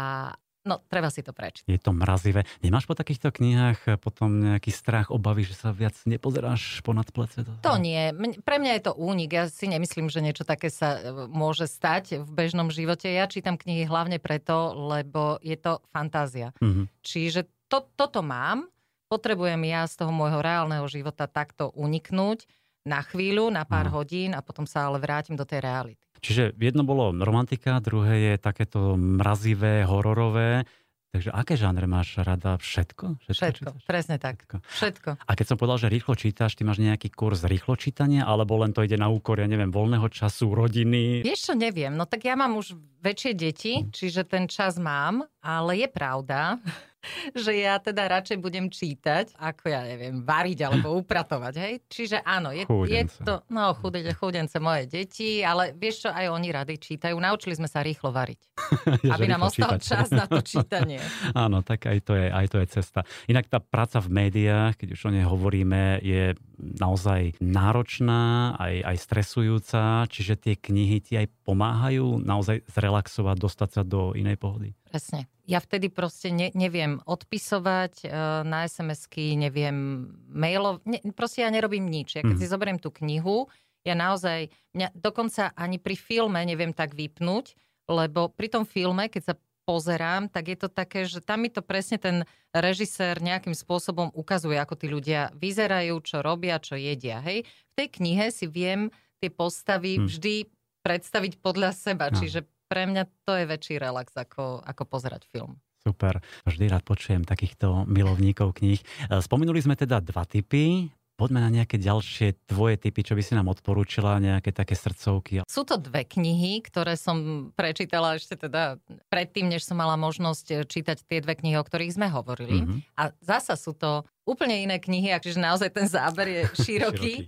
no, 0.62 0.78
treba 0.86 1.10
si 1.10 1.26
to 1.26 1.34
prečítať. 1.34 1.66
Je 1.66 1.82
to 1.82 1.90
mrazivé. 1.90 2.46
Nemáš 2.62 2.86
po 2.86 2.94
takýchto 2.94 3.34
knihách 3.34 3.98
potom 3.98 4.54
nejaký 4.54 4.70
strach, 4.70 5.10
obavy, 5.10 5.42
že 5.42 5.58
sa 5.58 5.74
viac 5.74 5.98
nepozeráš 6.06 6.78
ponad 6.86 7.10
plece? 7.10 7.42
To 7.42 7.74
nie. 7.74 8.14
Pre 8.46 8.56
mňa 8.62 8.72
je 8.78 8.82
to 8.86 8.92
únik. 8.94 9.34
Ja 9.34 9.44
si 9.50 9.66
nemyslím, 9.66 10.14
že 10.14 10.22
niečo 10.22 10.46
také 10.46 10.70
sa 10.70 10.94
e, 10.94 11.26
môže 11.26 11.66
stať 11.66 12.22
v 12.22 12.30
bežnom 12.30 12.70
živote. 12.70 13.10
Ja 13.10 13.26
čítam 13.26 13.58
knihy 13.58 13.82
hlavne 13.82 14.22
preto, 14.22 14.78
lebo 14.78 15.42
je 15.42 15.58
to 15.58 15.82
fantázia. 15.90 16.54
Mhm. 16.62 16.86
Čiže 17.02 17.50
to, 17.68 17.86
toto 17.94 18.20
mám. 18.24 18.66
Potrebujem 19.08 19.64
ja 19.64 19.88
z 19.88 20.04
toho 20.04 20.12
môjho 20.12 20.44
reálneho 20.44 20.84
života 20.88 21.24
takto 21.24 21.72
uniknúť 21.72 22.44
na 22.84 23.04
chvíľu, 23.04 23.48
na 23.52 23.64
pár 23.68 23.88
Áno. 23.88 24.00
hodín 24.00 24.32
a 24.32 24.40
potom 24.40 24.64
sa 24.64 24.88
ale 24.88 25.00
vrátim 25.00 25.36
do 25.36 25.44
tej 25.44 25.60
reality. 25.64 26.00
Čiže 26.18 26.56
jedno 26.56 26.82
bolo 26.82 27.12
romantika, 27.14 27.78
druhé 27.78 28.32
je 28.32 28.34
takéto 28.40 28.96
mrazivé, 28.98 29.86
hororové. 29.86 30.66
Takže 31.08 31.32
aké 31.32 31.56
žánre 31.56 31.88
máš 31.88 32.20
rada? 32.20 32.60
Všetko? 32.60 33.16
Všetko, 33.24 33.72
čítaš? 33.72 33.84
presne 33.88 34.20
tak. 34.20 34.44
Všetko. 34.44 34.56
Všetko. 34.60 35.10
A 35.24 35.30
keď 35.32 35.46
som 35.48 35.56
povedal, 35.56 35.80
že 35.80 35.88
rýchlo 35.88 36.12
čítaš, 36.12 36.52
ty 36.52 36.68
máš 36.68 36.84
nejaký 36.84 37.08
kurz 37.08 37.48
rýchlo 37.48 37.80
čítania, 37.80 38.28
alebo 38.28 38.60
len 38.60 38.76
to 38.76 38.84
ide 38.84 39.00
na 39.00 39.08
úkor, 39.08 39.40
ja 39.40 39.48
neviem, 39.48 39.72
voľného 39.72 40.04
času, 40.12 40.52
rodiny? 40.52 41.24
Vieš 41.24 41.48
čo, 41.48 41.52
neviem. 41.56 41.96
No 41.96 42.04
tak 42.04 42.28
ja 42.28 42.36
mám 42.36 42.60
už 42.60 42.76
väčšie 43.00 43.32
deti, 43.32 43.88
čiže 43.88 44.28
ten 44.28 44.52
čas 44.52 44.76
mám, 44.76 45.24
ale 45.40 45.80
je 45.80 45.88
pravda, 45.88 46.60
že 47.44 47.52
ja 47.54 47.78
teda 47.78 48.10
radšej 48.10 48.38
budem 48.42 48.66
čítať, 48.68 49.38
ako 49.38 49.64
ja 49.70 49.86
neviem, 49.86 50.22
variť 50.22 50.66
alebo 50.66 50.94
upratovať, 51.00 51.54
hej? 51.58 51.74
Čiže 51.86 52.18
áno, 52.24 52.50
je, 52.50 52.66
je 52.66 53.02
to, 53.22 53.44
no 53.52 53.72
chudence, 53.78 54.12
chudence 54.18 54.56
moje 54.58 54.90
deti, 54.90 55.40
ale 55.42 55.74
vieš 55.74 56.08
čo, 56.08 56.10
aj 56.10 56.26
oni 56.28 56.48
rady 56.50 56.74
čítajú. 56.78 57.14
Naučili 57.18 57.54
sme 57.54 57.70
sa 57.70 57.84
rýchlo 57.84 58.10
variť, 58.10 58.40
aby 59.14 59.24
nám 59.26 59.42
ostal 59.44 59.76
čítať. 59.76 59.80
čas 59.80 60.08
na 60.10 60.24
to 60.24 60.40
čítanie. 60.40 60.98
Áno, 61.34 61.60
tak 61.60 61.84
aj 61.84 61.98
to, 62.02 62.12
je, 62.12 62.26
aj 62.28 62.46
to 62.48 62.56
je 62.58 62.66
cesta. 62.68 63.00
Inak 63.26 63.46
tá 63.46 63.58
práca 63.58 63.98
v 63.98 64.08
médiách, 64.10 64.76
keď 64.76 64.88
už 64.92 65.00
o 65.04 65.10
nej 65.10 65.24
hovoríme, 65.24 66.00
je 66.00 66.32
naozaj 66.58 67.38
náročná, 67.38 68.54
aj, 68.56 68.74
aj 68.84 68.96
stresujúca, 68.98 69.80
čiže 70.06 70.34
tie 70.36 70.54
knihy 70.54 70.98
ti 70.98 71.14
aj 71.14 71.30
pomáhajú 71.42 72.18
naozaj 72.18 72.66
zrelaxovať, 72.66 73.36
dostať 73.38 73.68
sa 73.70 73.82
do 73.82 74.12
inej 74.12 74.36
pohody. 74.36 74.74
Presne. 74.84 75.28
Ja 75.44 75.58
vtedy 75.58 75.88
proste 75.88 76.28
ne, 76.28 76.52
neviem 76.52 77.00
odpisovať 77.02 78.04
e, 78.04 78.06
na 78.42 78.64
SMS-ky, 78.64 79.32
neviem 79.34 80.08
mailov, 80.28 80.84
ne, 80.84 81.00
proste 81.12 81.40
ja 81.40 81.48
nerobím 81.48 81.88
nič. 81.88 82.16
Ja 82.16 82.22
keď 82.22 82.36
Mhm. 82.36 82.42
si 82.42 82.46
zoberiem 82.46 82.78
tú 82.78 82.92
knihu, 82.94 83.48
ja 83.80 83.94
naozaj, 83.94 84.52
mňa 84.74 84.92
dokonca 84.92 85.54
ani 85.54 85.78
pri 85.78 85.96
filme 85.96 86.42
neviem 86.42 86.72
tak 86.72 86.92
vypnúť, 86.92 87.56
lebo 87.88 88.28
pri 88.28 88.48
tom 88.52 88.62
filme, 88.62 89.08
keď 89.08 89.32
sa 89.32 89.34
pozerám, 89.64 90.32
tak 90.32 90.48
je 90.48 90.56
to 90.56 90.68
také, 90.68 91.04
že 91.04 91.20
tam 91.20 91.44
mi 91.44 91.52
to 91.52 91.60
presne 91.60 92.00
ten 92.00 92.16
režisér 92.56 93.20
nejakým 93.20 93.52
spôsobom 93.52 94.08
ukazuje, 94.16 94.56
ako 94.56 94.74
tí 94.80 94.88
ľudia 94.88 95.28
vyzerajú, 95.36 96.00
čo 96.00 96.24
robia, 96.24 96.56
čo 96.56 96.76
jedia. 96.76 97.20
Hej? 97.20 97.44
V 97.44 97.72
tej 97.76 97.88
knihe 98.00 98.32
si 98.32 98.48
viem 98.48 98.88
tie 99.20 99.28
postavy 99.28 100.00
Hm. 100.00 100.08
vždy 100.08 100.34
predstaviť 100.80 101.42
podľa 101.44 101.76
seba, 101.76 102.08
Áno. 102.08 102.16
čiže 102.16 102.48
pre 102.68 102.88
mňa 102.88 103.04
to 103.28 103.32
je 103.36 103.44
väčší 103.44 103.74
relax, 103.76 104.16
ako, 104.16 104.64
ako 104.64 104.82
pozerať 104.88 105.28
film. 105.28 105.60
Super. 105.78 106.20
Vždy 106.44 106.68
rád 106.68 106.84
počujem 106.84 107.24
takýchto 107.24 107.88
milovníkov 107.88 108.60
kníh. 108.60 108.76
E, 109.08 109.20
Spomenuli 109.20 109.60
sme 109.60 109.72
teda 109.72 110.04
dva 110.04 110.28
typy. 110.28 110.92
Poďme 111.18 111.42
na 111.42 111.50
nejaké 111.50 111.82
ďalšie 111.82 112.46
tvoje 112.46 112.78
typy, 112.78 113.02
čo 113.02 113.18
by 113.18 113.22
si 113.26 113.34
nám 113.34 113.50
odporúčila, 113.50 114.22
nejaké 114.22 114.54
také 114.54 114.78
srdcovky. 114.78 115.42
Sú 115.50 115.66
to 115.66 115.74
dve 115.74 116.06
knihy, 116.06 116.62
ktoré 116.62 116.94
som 116.94 117.50
prečítala 117.58 118.14
ešte 118.14 118.38
teda 118.38 118.78
predtým, 119.10 119.50
než 119.50 119.66
som 119.66 119.74
mala 119.74 119.98
možnosť 119.98 120.70
čítať 120.70 121.02
tie 121.02 121.18
dve 121.18 121.34
knihy, 121.34 121.58
o 121.58 121.66
ktorých 121.66 121.98
sme 121.98 122.06
hovorili. 122.06 122.62
Mhm. 122.62 122.94
A 122.94 123.10
zasa 123.18 123.58
sú 123.58 123.74
to 123.74 124.06
úplne 124.22 124.62
iné 124.62 124.78
knihy, 124.78 125.10
čiže 125.18 125.42
naozaj 125.42 125.74
ten 125.74 125.90
záber 125.90 126.30
je 126.30 126.42
široký. 126.62 127.26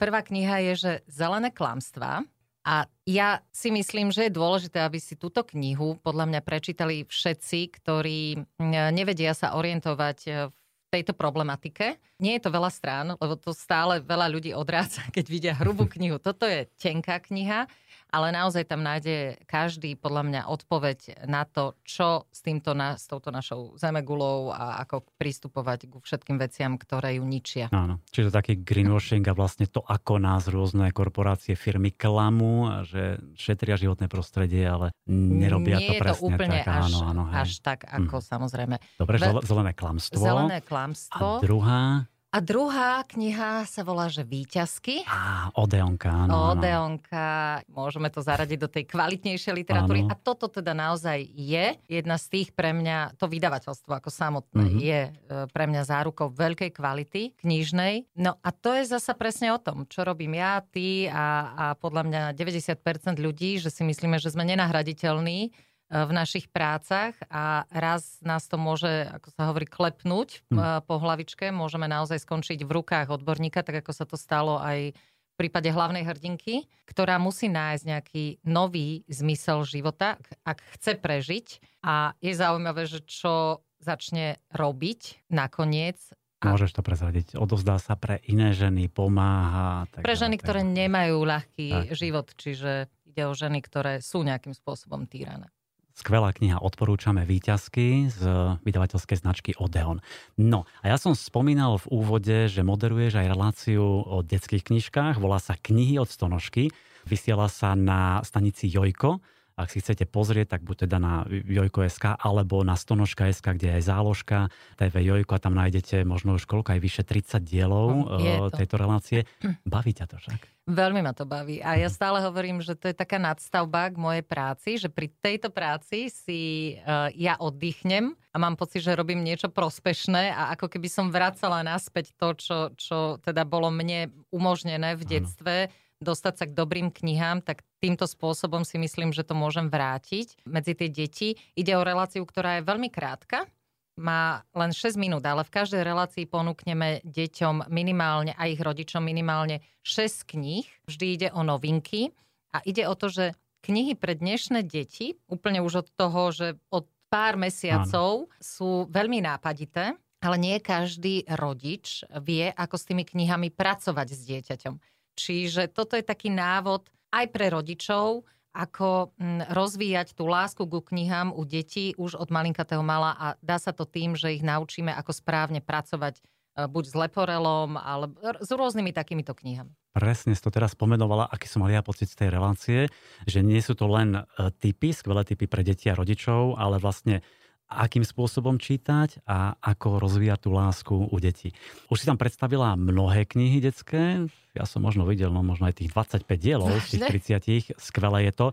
Prvá 0.00 0.24
kniha 0.24 0.72
je, 0.72 0.72
že 0.74 0.92
Zelené 1.04 1.52
klamstvá. 1.52 2.24
A 2.66 2.90
ja 3.06 3.46
si 3.54 3.70
myslím, 3.70 4.10
že 4.10 4.26
je 4.26 4.34
dôležité, 4.34 4.82
aby 4.82 4.98
si 4.98 5.14
túto 5.14 5.46
knihu 5.54 6.02
podľa 6.02 6.26
mňa 6.26 6.40
prečítali 6.42 7.06
všetci, 7.06 7.78
ktorí 7.78 8.42
nevedia 8.90 9.38
sa 9.38 9.54
orientovať 9.54 10.18
e, 10.26 10.30
v 10.50 10.65
tejto 10.96 11.12
problematike. 11.12 12.00
Nie 12.16 12.40
je 12.40 12.48
to 12.48 12.50
veľa 12.50 12.72
strán, 12.72 13.06
lebo 13.20 13.36
to 13.36 13.52
stále 13.52 14.00
veľa 14.00 14.32
ľudí 14.32 14.56
odráca, 14.56 15.04
keď 15.16 15.24
vidia 15.28 15.52
hrubú 15.52 15.84
knihu. 15.84 16.16
Toto 16.16 16.48
je 16.48 16.64
tenká 16.80 17.20
kniha, 17.20 17.68
ale 18.10 18.30
naozaj 18.30 18.64
tam 18.70 18.86
nájde 18.86 19.40
každý 19.50 19.98
podľa 19.98 20.22
mňa 20.26 20.40
odpoveď 20.46 21.26
na 21.26 21.42
to, 21.44 21.74
čo 21.82 22.30
s, 22.30 22.40
týmto 22.40 22.72
na, 22.72 22.94
s 22.94 23.10
touto 23.10 23.34
našou 23.34 23.74
zemegulou 23.76 24.54
a 24.54 24.80
ako 24.86 25.04
pristupovať 25.18 25.90
ku 25.90 25.98
všetkým 25.98 26.38
veciam, 26.38 26.78
ktoré 26.78 27.18
ju 27.18 27.24
ničia. 27.26 27.66
Áno, 27.74 27.98
čiže 28.14 28.30
taký 28.30 28.58
greenwashing 28.62 29.26
a 29.26 29.34
vlastne 29.34 29.66
to, 29.66 29.82
ako 29.82 30.22
nás 30.22 30.46
rôzne 30.46 30.88
korporácie, 30.94 31.58
firmy 31.58 31.90
klamú, 31.90 32.84
že 32.86 33.18
šetria 33.34 33.74
životné 33.76 34.06
prostredie, 34.06 34.62
ale 34.64 34.94
nerobia 35.10 35.82
Nie 35.82 35.98
to 35.98 36.02
presne 36.02 36.14
je 36.14 36.22
to 36.22 36.26
úplne 36.26 36.60
tak. 36.62 36.78
až, 36.82 36.92
áno, 36.94 36.98
áno, 37.10 37.22
hej. 37.30 37.36
až 37.42 37.50
tak, 37.60 37.78
ako 37.84 38.16
mm. 38.18 38.24
samozrejme. 38.24 38.76
Dobre, 38.96 39.16
Ve- 39.18 39.44
zelené 39.44 39.72
klamstvo. 39.74 40.22
Zelené 40.22 40.58
klamstvo. 40.62 41.38
A 41.38 41.42
druhá? 41.42 42.06
A 42.36 42.44
druhá 42.44 43.00
kniha 43.08 43.64
sa 43.64 43.80
volá, 43.80 44.12
že 44.12 44.20
Výťazky. 44.20 45.08
Á, 45.08 45.48
Odeonka, 45.56 46.28
áno. 46.28 46.52
Odeonka, 46.52 47.64
môžeme 47.72 48.12
to 48.12 48.20
zaradiť 48.20 48.58
do 48.60 48.68
tej 48.68 48.84
kvalitnejšej 48.84 49.56
literatúry. 49.56 50.04
Áno. 50.04 50.12
A 50.12 50.20
toto 50.20 50.52
teda 50.52 50.76
naozaj 50.76 51.32
je 51.32 51.80
jedna 51.88 52.20
z 52.20 52.26
tých 52.28 52.52
pre 52.52 52.76
mňa, 52.76 53.16
to 53.16 53.24
vydavateľstvo 53.24 53.88
ako 53.88 54.12
samotné 54.12 54.68
Mhm. 54.68 54.78
je 54.84 55.00
e, 55.08 55.10
pre 55.48 55.64
mňa 55.64 55.88
zárukou 55.88 56.28
veľkej 56.28 56.76
kvality 56.76 57.40
knižnej. 57.40 58.04
No 58.20 58.36
a 58.44 58.52
to 58.52 58.76
je 58.76 58.84
zasa 58.84 59.16
presne 59.16 59.56
o 59.56 59.58
tom, 59.58 59.88
čo 59.88 60.04
robím 60.04 60.36
ja, 60.36 60.60
ty 60.60 61.08
a, 61.08 61.56
a 61.56 61.64
podľa 61.72 62.04
mňa 62.04 62.22
90% 62.36 63.16
ľudí, 63.16 63.56
že 63.56 63.72
si 63.72 63.80
myslíme, 63.80 64.20
že 64.20 64.28
sme 64.28 64.44
nenahraditeľní 64.44 65.56
v 65.86 66.10
našich 66.10 66.48
prácach 66.48 67.14
a 67.26 67.62
raz 67.70 68.18
nás 68.20 68.46
to 68.46 68.56
môže, 68.56 68.88
ako 69.08 69.28
sa 69.30 69.42
hovorí, 69.46 69.64
klepnúť 69.64 70.42
Hm. 70.46 70.54
e, 70.54 70.62
po 70.82 70.98
hlavičke. 70.98 71.48
Môžeme 71.48 71.86
naozaj 71.86 72.18
skončiť 72.18 72.60
v 72.60 72.70
rukách 72.72 73.08
odborníka, 73.08 73.62
tak 73.62 73.80
ako 73.80 73.92
sa 73.92 74.02
to 74.02 74.14
stalo 74.14 74.58
aj 74.58 74.90
v 74.92 75.34
prípade 75.36 75.68
hlavnej 75.68 76.02
hrdinky, 76.02 76.64
ktorá 76.84 77.16
musí 77.16 77.46
nájsť 77.46 77.84
nejaký 77.84 78.24
nový 78.42 79.04
zmysel 79.06 79.62
života, 79.62 80.16
ak- 80.42 80.64
chce 80.74 80.96
prežiť. 80.96 81.46
A 81.82 82.16
je 82.18 82.32
zaujímavé, 82.32 82.84
že 82.84 82.98
čo 83.00 83.60
začne 83.76 84.40
robiť 84.50 85.28
nakoniec. 85.28 86.00
A 86.40 86.50
Môžeš 86.50 86.72
to 86.72 86.80
prezradiť. 86.80 87.36
Odovzdá 87.36 87.76
sa 87.76 87.94
pre 87.94 88.18
iné 88.24 88.50
ženy, 88.50 88.88
pomáha. 88.88 89.84
Tak 89.88 90.02
pre 90.02 90.14
ženy, 90.14 90.34
ďalej, 90.34 90.42
ktoré 90.42 90.60
tak. 90.62 90.72
nemajú 90.74 91.16
ľahký 91.22 91.68
Tak. 91.70 91.86
život, 91.94 92.26
čiže 92.32 92.72
ide 93.04 93.22
o 93.22 93.32
ženy, 93.32 93.60
ktoré 93.60 94.00
sú 94.00 94.20
nejakým 94.20 94.52
spôsobom 94.52 95.04
týrané. 95.04 95.48
Skvelá 95.96 96.28
kniha, 96.36 96.60
odporúčame 96.60 97.24
výťazky 97.24 98.12
z 98.12 98.20
vydavateľskej 98.68 99.16
značky 99.16 99.50
Odeon. 99.56 100.04
No 100.36 100.68
a 100.84 100.92
ja 100.92 101.00
som 101.00 101.16
spomínal 101.16 101.80
v 101.80 101.88
úvode, 101.88 102.36
že 102.52 102.60
moderuješ 102.60 103.16
aj 103.16 103.32
reláciu 103.32 104.04
o 104.04 104.20
detských 104.20 104.68
knižkách, 104.68 105.16
volá 105.16 105.40
sa 105.40 105.56
Knihy 105.56 105.96
od 105.96 106.12
stonožky, 106.12 106.68
vysiela 107.08 107.48
sa 107.48 107.72
na 107.72 108.20
stanici 108.28 108.68
Jojko. 108.68 109.24
Ak 109.56 109.72
si 109.72 109.80
chcete 109.80 110.04
pozrieť, 110.04 110.52
tak 110.52 110.68
buď 110.68 110.84
teda 110.84 111.00
na 111.00 111.24
Jojko.sk 111.32 112.20
alebo 112.20 112.60
na 112.60 112.76
stonožka.sk, 112.76 113.56
kde 113.56 113.72
je 113.72 113.76
aj 113.80 113.84
záložka 113.88 114.38
TV 114.76 115.00
Jojko 115.00 115.32
a 115.32 115.40
tam 115.40 115.56
nájdete 115.56 116.04
možno 116.04 116.36
už 116.36 116.44
koľko, 116.44 116.76
aj 116.76 116.80
vyše 116.84 117.02
30 117.08 117.40
dielov 117.40 117.88
to. 118.04 118.52
tejto 118.52 118.76
relácie. 118.76 119.24
Baví 119.64 119.96
ťa 119.96 120.12
to 120.12 120.20
však? 120.20 120.56
Veľmi 120.66 120.98
ma 121.00 121.14
to 121.14 121.22
baví. 121.22 121.62
A 121.62 121.78
ja 121.78 121.86
stále 121.86 122.18
hovorím, 122.26 122.58
že 122.58 122.74
to 122.74 122.90
je 122.90 122.96
taká 122.98 123.22
nadstavba 123.22 123.86
k 123.86 123.96
mojej 124.02 124.24
práci, 124.26 124.76
že 124.82 124.90
pri 124.90 125.08
tejto 125.22 125.48
práci 125.48 126.10
si 126.10 126.74
uh, 126.82 127.06
ja 127.14 127.38
oddychnem 127.38 128.18
a 128.34 128.36
mám 128.36 128.58
pocit, 128.58 128.82
že 128.82 128.98
robím 128.98 129.22
niečo 129.22 129.46
prospešné 129.46 130.34
a 130.34 130.58
ako 130.58 130.66
keby 130.66 130.90
som 130.90 131.14
vracala 131.14 131.62
naspäť 131.62 132.12
to, 132.18 132.28
čo, 132.34 132.58
čo 132.74 132.98
teda 133.22 133.46
bolo 133.46 133.70
mne 133.70 134.10
umožnené 134.34 134.98
v 134.98 135.06
detstve, 135.06 135.70
dostať 136.00 136.34
sa 136.36 136.44
k 136.48 136.56
dobrým 136.56 136.92
knihám, 136.92 137.40
tak 137.40 137.64
týmto 137.80 138.04
spôsobom 138.04 138.62
si 138.62 138.76
myslím, 138.76 139.12
že 139.12 139.24
to 139.24 139.32
môžem 139.32 139.72
vrátiť 139.72 140.44
medzi 140.44 140.76
tie 140.76 140.88
deti. 140.92 141.28
Ide 141.56 141.76
o 141.76 141.86
reláciu, 141.86 142.24
ktorá 142.24 142.60
je 142.60 142.68
veľmi 142.68 142.92
krátka, 142.92 143.48
má 143.96 144.44
len 144.52 144.76
6 144.76 145.00
minút, 145.00 145.24
ale 145.24 145.40
v 145.40 145.54
každej 145.56 145.80
relácii 145.80 146.28
ponúkneme 146.28 147.00
deťom 147.08 147.72
minimálne 147.72 148.36
a 148.36 148.44
ich 148.44 148.60
rodičom 148.60 149.00
minimálne 149.00 149.64
6 149.88 150.28
kníh. 150.36 150.68
Vždy 150.84 151.06
ide 151.16 151.28
o 151.32 151.40
novinky 151.40 152.12
a 152.52 152.60
ide 152.68 152.84
o 152.84 152.92
to, 152.92 153.08
že 153.08 153.32
knihy 153.64 153.96
pre 153.96 154.12
dnešné 154.12 154.68
deti, 154.68 155.16
úplne 155.26 155.64
už 155.64 155.82
od 155.84 155.88
toho, 155.96 156.28
že 156.30 156.60
od 156.68 156.84
pár 157.08 157.40
mesiacov 157.40 158.28
sú 158.36 158.84
veľmi 158.92 159.24
nápadité, 159.24 159.96
ale 160.20 160.36
nie 160.36 160.56
každý 160.60 161.24
rodič 161.32 162.04
vie, 162.20 162.52
ako 162.52 162.76
s 162.76 162.86
tými 162.88 163.04
knihami 163.08 163.48
pracovať 163.48 164.08
s 164.12 164.20
dieťaťom. 164.28 164.74
Čiže 165.16 165.72
toto 165.72 165.96
je 165.96 166.04
taký 166.04 166.28
návod 166.28 166.86
aj 167.10 167.26
pre 167.32 167.48
rodičov, 167.48 168.28
ako 168.56 169.12
mm, 169.20 169.52
rozvíjať 169.52 170.16
tú 170.16 170.24
lásku 170.24 170.64
ku 170.64 170.80
knihám 170.80 171.32
u 171.36 171.44
detí 171.44 171.92
už 172.00 172.16
od 172.16 172.32
malinkatého 172.32 172.80
mala 172.80 173.12
a 173.12 173.26
dá 173.44 173.60
sa 173.60 173.76
to 173.76 173.84
tým, 173.84 174.16
že 174.16 174.32
ich 174.32 174.40
naučíme, 174.40 174.88
ako 174.96 175.12
správne 175.12 175.60
pracovať 175.60 176.16
e, 176.16 176.22
buď 176.64 176.84
s 176.88 176.94
leporelom, 176.96 177.76
alebo 177.76 178.16
s 178.40 178.48
rôznymi 178.48 178.96
takýmito 178.96 179.36
knihami. 179.36 179.76
Presne 179.92 180.32
si 180.32 180.40
to 180.40 180.48
teraz 180.48 180.72
pomenovala, 180.72 181.28
aký 181.28 181.48
som 181.48 181.64
mal 181.64 181.72
ja 181.72 181.84
pocit 181.84 182.08
z 182.08 182.16
tej 182.24 182.28
relácie, 182.32 182.80
že 183.28 183.44
nie 183.44 183.60
sú 183.60 183.76
to 183.76 183.88
len 183.92 184.16
e, 184.16 184.22
typy, 184.56 184.96
skvelé 184.96 185.28
typy 185.28 185.44
pre 185.44 185.60
deti 185.60 185.92
a 185.92 185.96
rodičov, 185.96 186.56
ale 186.56 186.80
vlastne 186.80 187.20
akým 187.66 188.06
spôsobom 188.06 188.62
čítať 188.62 189.26
a 189.26 189.58
ako 189.58 189.98
rozvíjať 189.98 190.38
tú 190.46 190.50
lásku 190.54 190.94
u 190.94 191.16
detí. 191.18 191.50
Už 191.90 192.02
si 192.02 192.08
tam 192.08 192.14
predstavila 192.14 192.78
mnohé 192.78 193.26
knihy 193.26 193.58
detské, 193.58 194.30
ja 194.54 194.64
som 194.64 194.86
možno 194.86 195.04
videl, 195.04 195.34
no 195.34 195.42
možno 195.42 195.66
aj 195.66 195.82
tých 195.82 195.90
25 195.90 196.26
dielov 196.38 196.72
z 196.86 196.96
tých 196.96 197.74
30, 197.74 197.76
skvelé 197.76 198.30
je 198.30 198.32
to. 198.32 198.46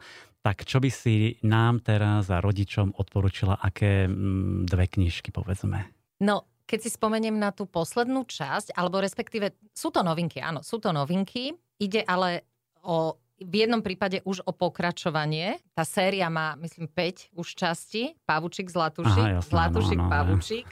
Tak 0.43 0.67
čo 0.67 0.83
by 0.83 0.91
si 0.91 1.39
nám 1.39 1.79
teraz 1.79 2.27
a 2.27 2.43
rodičom 2.43 2.99
odporúčila, 2.99 3.55
aké 3.55 4.11
mm, 4.11 4.67
dve 4.67 4.91
knižky 4.91 5.31
povedzme? 5.31 5.87
No, 6.19 6.43
keď 6.67 6.79
si 6.83 6.89
spomeniem 6.91 7.39
na 7.39 7.55
tú 7.55 7.63
poslednú 7.63 8.27
časť, 8.27 8.75
alebo 8.75 8.99
respektíve 8.99 9.55
sú 9.71 9.87
to 9.93 10.03
novinky, 10.03 10.43
áno, 10.43 10.59
sú 10.59 10.83
to 10.83 10.91
novinky, 10.91 11.55
ide 11.79 12.03
ale 12.03 12.43
o 12.83 13.15
v 13.43 13.67
jednom 13.67 13.83
prípade 13.83 14.23
už 14.23 14.41
o 14.47 14.51
pokračovanie. 14.55 15.59
Tá 15.75 15.83
séria 15.83 16.31
má, 16.31 16.55
myslím, 16.57 16.87
5 16.87 17.35
už 17.35 17.47
časti. 17.53 18.15
Pavučík, 18.23 18.71
Zlatušik, 18.71 19.23
Aha, 19.23 19.39
jasné, 19.39 19.51
Zlatušik, 19.51 19.99
áno, 19.99 20.07
áno, 20.07 20.11
Pavučík. 20.11 20.67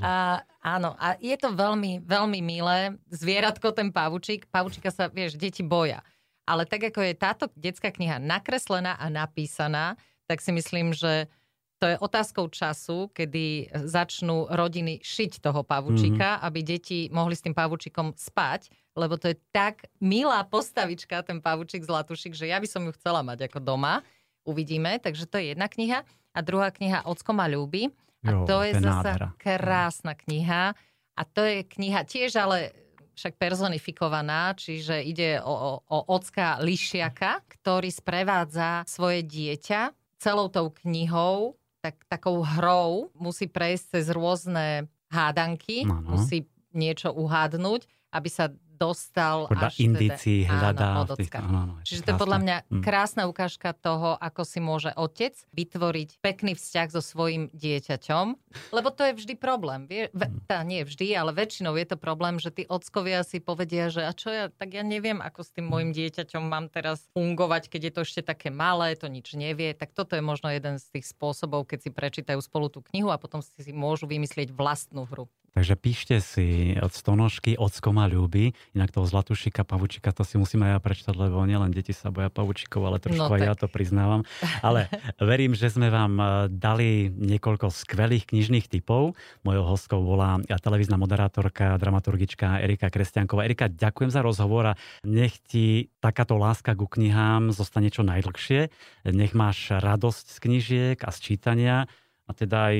A, 0.00 0.40
áno, 0.64 0.90
a 0.96 1.14
je 1.20 1.36
to 1.36 1.52
veľmi, 1.52 2.02
veľmi 2.02 2.40
milé. 2.40 2.96
Zvieratko, 3.12 3.76
ten 3.76 3.92
Pavučík. 3.92 4.48
Pavučíka 4.48 4.88
sa, 4.88 5.12
vieš, 5.12 5.36
deti 5.36 5.60
boja. 5.60 6.00
Ale 6.46 6.64
tak, 6.64 6.88
ako 6.88 7.00
je 7.02 7.14
táto 7.14 7.44
detská 7.58 7.90
kniha 7.92 8.22
nakreslená 8.22 8.96
a 8.96 9.06
napísaná, 9.12 9.98
tak 10.26 10.42
si 10.42 10.50
myslím, 10.50 10.94
že 10.94 11.30
to 11.76 11.86
je 11.92 11.96
otázkou 12.00 12.48
času, 12.48 13.12
kedy 13.12 13.68
začnú 13.84 14.48
rodiny 14.48 15.04
šiť 15.04 15.44
toho 15.44 15.60
pavučíka, 15.60 16.40
mm-hmm. 16.40 16.46
aby 16.48 16.60
deti 16.64 16.98
mohli 17.12 17.36
s 17.36 17.44
tým 17.44 17.52
pavučikom 17.52 18.16
spať, 18.16 18.72
lebo 18.96 19.20
to 19.20 19.28
je 19.32 19.36
tak 19.52 19.84
milá 20.00 20.40
postavička, 20.48 21.20
ten 21.20 21.44
pavučík 21.44 21.84
Zlatušik, 21.84 22.32
že 22.32 22.48
ja 22.48 22.56
by 22.56 22.68
som 22.68 22.88
ju 22.88 22.96
chcela 22.96 23.20
mať 23.20 23.52
ako 23.52 23.60
doma. 23.60 24.00
Uvidíme, 24.48 24.96
takže 24.96 25.28
to 25.28 25.36
je 25.36 25.52
jedna 25.52 25.68
kniha. 25.68 26.00
A 26.32 26.38
druhá 26.40 26.72
kniha 26.72 27.04
Ocko 27.04 27.36
ma 27.36 27.44
ľúbi. 27.44 27.92
A 28.24 28.32
Jo, 28.32 28.48
to 28.48 28.64
je 28.64 28.72
nádhera. 28.80 29.36
krásna 29.36 30.16
kniha. 30.16 30.72
A 31.16 31.22
to 31.28 31.44
je 31.44 31.60
kniha 31.64 32.08
tiež 32.08 32.40
ale 32.40 32.72
však 33.16 33.40
personifikovaná, 33.40 34.52
čiže 34.52 35.00
ide 35.00 35.40
o, 35.40 35.48
o, 35.48 35.72
o 35.88 35.98
ocka 36.12 36.60
Lišiaka, 36.60 37.40
ktorý 37.48 37.88
sprevádza 37.88 38.84
svoje 38.84 39.24
dieťa 39.24 39.92
celou 40.20 40.52
tou 40.52 40.68
knihou, 40.84 41.56
tak, 41.86 42.02
takou 42.10 42.42
hrou, 42.42 43.14
musí 43.14 43.46
prejsť 43.46 43.84
cez 43.94 44.06
rôzne 44.10 44.90
hádanky, 45.06 45.86
No, 45.86 46.02
no. 46.02 46.18
musí 46.18 46.50
niečo 46.74 47.14
uhádnuť, 47.14 47.86
aby 48.10 48.28
sa 48.28 48.50
dostal 48.76 49.48
Podľa 49.48 49.66
až 49.66 49.76
indícií 49.80 50.44
teda, 50.44 50.52
hľadá. 50.70 50.88
áno, 50.94 51.14
tých- 51.14 51.32
áno, 51.32 51.58
áno, 51.58 51.72
Čiže 51.82 52.00
to 52.02 52.10
je 52.12 52.20
podľa 52.20 52.38
mňa 52.38 52.56
Mm. 52.66 52.82
krásna 52.84 53.22
ukážka 53.24 53.72
toho, 53.72 54.14
ako 54.14 54.42
si 54.42 54.60
môže 54.60 54.92
otec 54.92 55.32
vytvoriť 55.50 56.20
pekný 56.20 56.52
vzťah 56.52 56.88
so 56.88 57.00
svojim 57.00 57.48
dieťaťom, 57.50 58.26
lebo 58.70 58.88
to 58.90 59.02
je 59.02 59.12
vždy 59.14 59.34
problém. 59.34 59.86
Vie, 59.86 60.12
ve, 60.12 60.28
Mm. 60.28 60.44
tá, 60.44 60.60
nie 60.60 60.82
vždy, 60.82 61.12
ale 61.12 61.32
väčšinou 61.32 61.74
je 61.74 61.86
to 61.86 61.96
problém, 61.96 62.36
že 62.36 62.50
tí 62.50 62.62
ockovia 62.66 63.22
si 63.22 63.40
povedia, 63.40 63.88
že 63.88 64.04
a 64.04 64.12
čo 64.12 64.28
ja, 64.28 64.48
tak 64.48 64.72
ja 64.72 64.84
neviem, 64.84 65.18
ako 65.18 65.40
s 65.40 65.50
tým 65.50 65.66
môjim 65.66 65.90
dieťaťom 65.90 66.44
mám 66.44 66.68
teraz 66.68 67.08
fungovať, 67.10 67.66
keď 67.66 67.80
je 67.82 67.92
to 67.92 68.00
ešte 68.02 68.20
také 68.22 68.52
malé, 68.52 68.92
to 68.94 69.08
nič 69.08 69.32
nevie. 69.32 69.72
Tak 69.72 69.92
toto 69.92 70.12
je 70.12 70.22
možno 70.22 70.50
jeden 70.50 70.76
z 70.76 70.86
tých 70.92 71.08
spôsobov, 71.08 71.64
keď 71.64 71.78
si 71.80 71.90
prečítajú 71.90 72.38
spolu 72.38 72.68
tú 72.68 72.84
knihu 72.92 73.08
a 73.08 73.16
potom 73.16 73.40
si 73.40 73.72
môžu 73.72 74.04
vymyslieť 74.04 74.52
vlastnú 74.52 75.06
hru. 75.06 75.26
Takže 75.56 75.72
píšte 75.80 76.20
si 76.20 76.76
od 76.76 76.92
Stonožky, 76.92 77.56
od 77.56 77.72
Skoma 77.72 78.04
ľúbi, 78.04 78.52
inak 78.76 78.92
toho 78.92 79.08
Zlatušika, 79.08 79.64
Pavučika, 79.64 80.12
to 80.12 80.20
si 80.20 80.36
musíme 80.36 80.68
aj 80.68 80.72
ja 80.76 80.80
prečítať, 80.84 81.16
lebo 81.16 81.40
nielen 81.48 81.72
deti 81.72 81.96
sa 81.96 82.12
boja 82.12 82.28
Pavučikov, 82.28 82.84
ale 82.84 83.00
trošku 83.00 83.24
no, 83.24 83.36
aj 83.40 83.40
ja 83.40 83.54
to 83.56 83.64
priznávam. 83.64 84.28
Ale 84.60 84.92
verím, 85.32 85.56
že 85.56 85.72
sme 85.72 85.88
vám 85.88 86.12
eh, 86.20 86.28
dali 86.52 87.08
niekoľko 87.08 87.72
skvelých 87.72 88.28
knižných 88.28 88.68
typov. 88.68 89.16
Mojou 89.48 89.64
hostkou 89.64 90.04
bola 90.04 90.36
televízna 90.44 91.00
moderátorka, 91.00 91.80
dramaturgička 91.80 92.60
Erika 92.60 92.92
Kresťanková. 92.92 93.48
Erika, 93.48 93.72
ďakujem 93.72 94.12
za 94.12 94.20
rozhovor 94.20 94.76
a 94.76 94.78
nech 95.08 95.40
ti 95.40 95.88
takáto 96.04 96.36
láska 96.36 96.76
ku 96.76 96.84
knihám 96.84 97.56
zostane 97.56 97.88
čo 97.88 98.04
najdlhšie. 98.04 98.68
Nech 99.08 99.32
máš 99.32 99.72
radosť 99.72 100.36
z 100.36 100.36
knižiek 100.36 100.98
a 101.00 101.08
z 101.08 101.18
čítania 101.32 101.88
a 102.28 102.30
teda 102.36 102.74
aj 102.74 102.76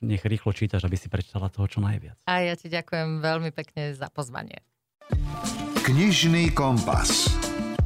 nech 0.00 0.24
rýchlo 0.24 0.56
čítaš, 0.56 0.88
aby 0.88 0.96
si 0.96 1.12
prečítala 1.12 1.52
toho 1.52 1.68
čo 1.68 1.78
najviac. 1.84 2.16
A 2.24 2.44
ja 2.44 2.56
ti 2.56 2.72
ďakujem 2.72 3.20
veľmi 3.20 3.50
pekne 3.52 3.92
za 3.92 4.08
pozvanie. 4.08 4.64
Knižný 5.84 6.56
kompas. 6.56 7.28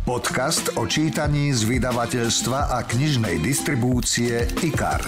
Podcast 0.04 0.76
o 0.76 0.84
čítaní 0.84 1.50
z 1.50 1.64
vydavateľstva 1.64 2.76
a 2.76 2.84
knižnej 2.84 3.40
distribúcie 3.40 4.44
IKAR. 4.60 5.00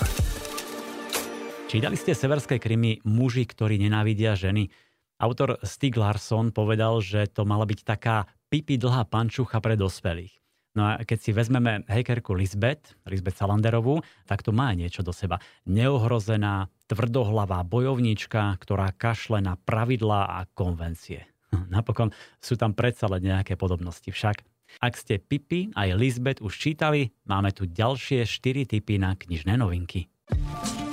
Čítali 1.69 1.99
ste 1.99 2.17
severské 2.17 2.57
krymy 2.57 3.05
Muži, 3.05 3.45
ktorí 3.45 3.77
nenávidia 3.77 4.33
ženy? 4.33 4.73
Autor 5.21 5.61
Stig 5.61 6.01
Larsson 6.01 6.49
povedal, 6.53 7.05
že 7.05 7.29
to 7.29 7.45
mala 7.45 7.69
byť 7.69 7.81
taká 7.85 8.25
pipi 8.49 8.81
dlhá 8.81 9.05
pančucha 9.05 9.61
pre 9.61 9.77
dospelých. 9.77 10.46
No 10.77 10.85
a 10.85 11.01
keď 11.01 11.19
si 11.19 11.31
vezmeme 11.33 11.89
hejkerku 11.89 12.37
Lisbeth, 12.37 12.93
Lisbeth 13.09 13.41
Salanderovú, 13.41 14.05
tak 14.29 14.45
to 14.45 14.53
má 14.53 14.77
niečo 14.77 15.01
do 15.01 15.11
seba. 15.11 15.41
Neohrozená, 15.65 16.69
tvrdohlavá 16.85 17.65
bojovníčka, 17.65 18.53
ktorá 18.61 18.93
kašle 18.93 19.41
na 19.41 19.57
pravidlá 19.57 20.37
a 20.37 20.45
konvencie. 20.53 21.25
Napokon 21.73 22.13
sú 22.45 22.61
tam 22.61 22.77
predsa 22.77 23.09
len 23.09 23.25
nejaké 23.25 23.57
podobnosti 23.57 24.07
však. 24.13 24.45
Ak 24.85 25.01
ste 25.01 25.17
Pipi 25.17 25.73
aj 25.73 25.97
Lisbeth 25.97 26.45
už 26.45 26.53
čítali, 26.53 27.09
máme 27.25 27.57
tu 27.57 27.65
ďalšie 27.65 28.29
4 28.29 28.69
typy 28.69 29.01
na 29.01 29.17
knižné 29.17 29.57
novinky. 29.57 30.13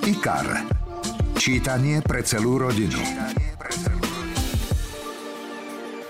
IKAR. 0.08 0.64
Čítanie 1.36 2.00
pre 2.00 2.24
celú 2.24 2.56
rodinu. 2.56 3.43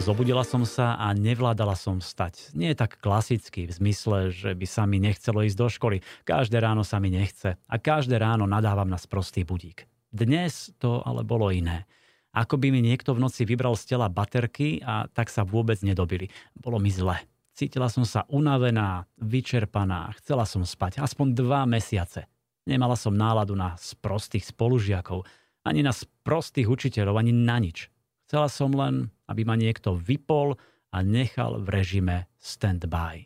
Zobudila 0.04 0.44
som 0.44 0.68
sa 0.68 1.00
a 1.00 1.16
nevládala 1.16 1.80
som 1.80 2.04
stať. 2.04 2.52
Nie 2.52 2.76
tak 2.76 3.00
klasicky 3.00 3.64
v 3.64 3.72
zmysle, 3.72 4.36
že 4.36 4.52
by 4.52 4.68
sa 4.68 4.84
mi 4.84 5.00
nechcelo 5.00 5.48
ísť 5.48 5.56
do 5.56 5.72
školy. 5.72 5.98
Každé 6.28 6.60
ráno 6.60 6.84
sa 6.84 7.00
mi 7.00 7.08
nechce 7.08 7.56
a 7.56 7.76
každé 7.80 8.20
ráno 8.20 8.44
nadávam 8.44 8.92
na 8.92 9.00
sprostý 9.00 9.48
budík. 9.48 9.88
Dnes 10.12 10.76
to 10.76 11.00
ale 11.08 11.24
bolo 11.24 11.56
iné. 11.56 11.88
Ako 12.36 12.60
by 12.60 12.76
mi 12.76 12.84
niekto 12.84 13.16
v 13.16 13.24
noci 13.24 13.48
vybral 13.48 13.80
z 13.80 13.96
tela 13.96 14.12
baterky 14.12 14.84
a 14.84 15.08
tak 15.08 15.32
sa 15.32 15.48
vôbec 15.48 15.80
nedobili. 15.80 16.28
Bolo 16.52 16.84
mi 16.84 16.92
zle. 16.92 17.24
Cítila 17.56 17.88
som 17.88 18.04
sa 18.04 18.28
unavená, 18.28 19.08
vyčerpaná, 19.24 20.12
chcela 20.20 20.44
som 20.44 20.68
spať 20.68 21.00
aspoň 21.00 21.32
dva 21.32 21.64
mesiace. 21.64 22.28
Nemala 22.68 23.00
som 23.00 23.16
náladu 23.16 23.56
na 23.56 23.80
sprostých 23.80 24.52
spolužiakov, 24.52 25.24
ani 25.64 25.80
na 25.80 25.96
sprostých 25.96 26.68
učiteľov, 26.68 27.24
ani 27.24 27.32
na 27.32 27.56
nič. 27.56 27.88
Chcela 28.28 28.50
som 28.50 28.74
len, 28.74 29.14
aby 29.34 29.42
ma 29.50 29.58
niekto 29.58 29.98
vypol 29.98 30.54
a 30.94 31.02
nechal 31.02 31.58
v 31.58 31.68
režime 31.74 32.18
stand-by. 32.38 33.26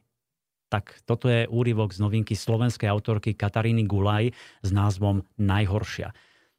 Tak 0.72 1.04
toto 1.04 1.28
je 1.28 1.48
úryvok 1.48 1.92
z 1.96 2.00
novinky 2.04 2.36
slovenskej 2.36 2.88
autorky 2.88 3.36
Kataríny 3.36 3.84
Gulaj 3.88 4.32
s 4.64 4.70
názvom 4.72 5.24
Najhoršia. 5.40 6.12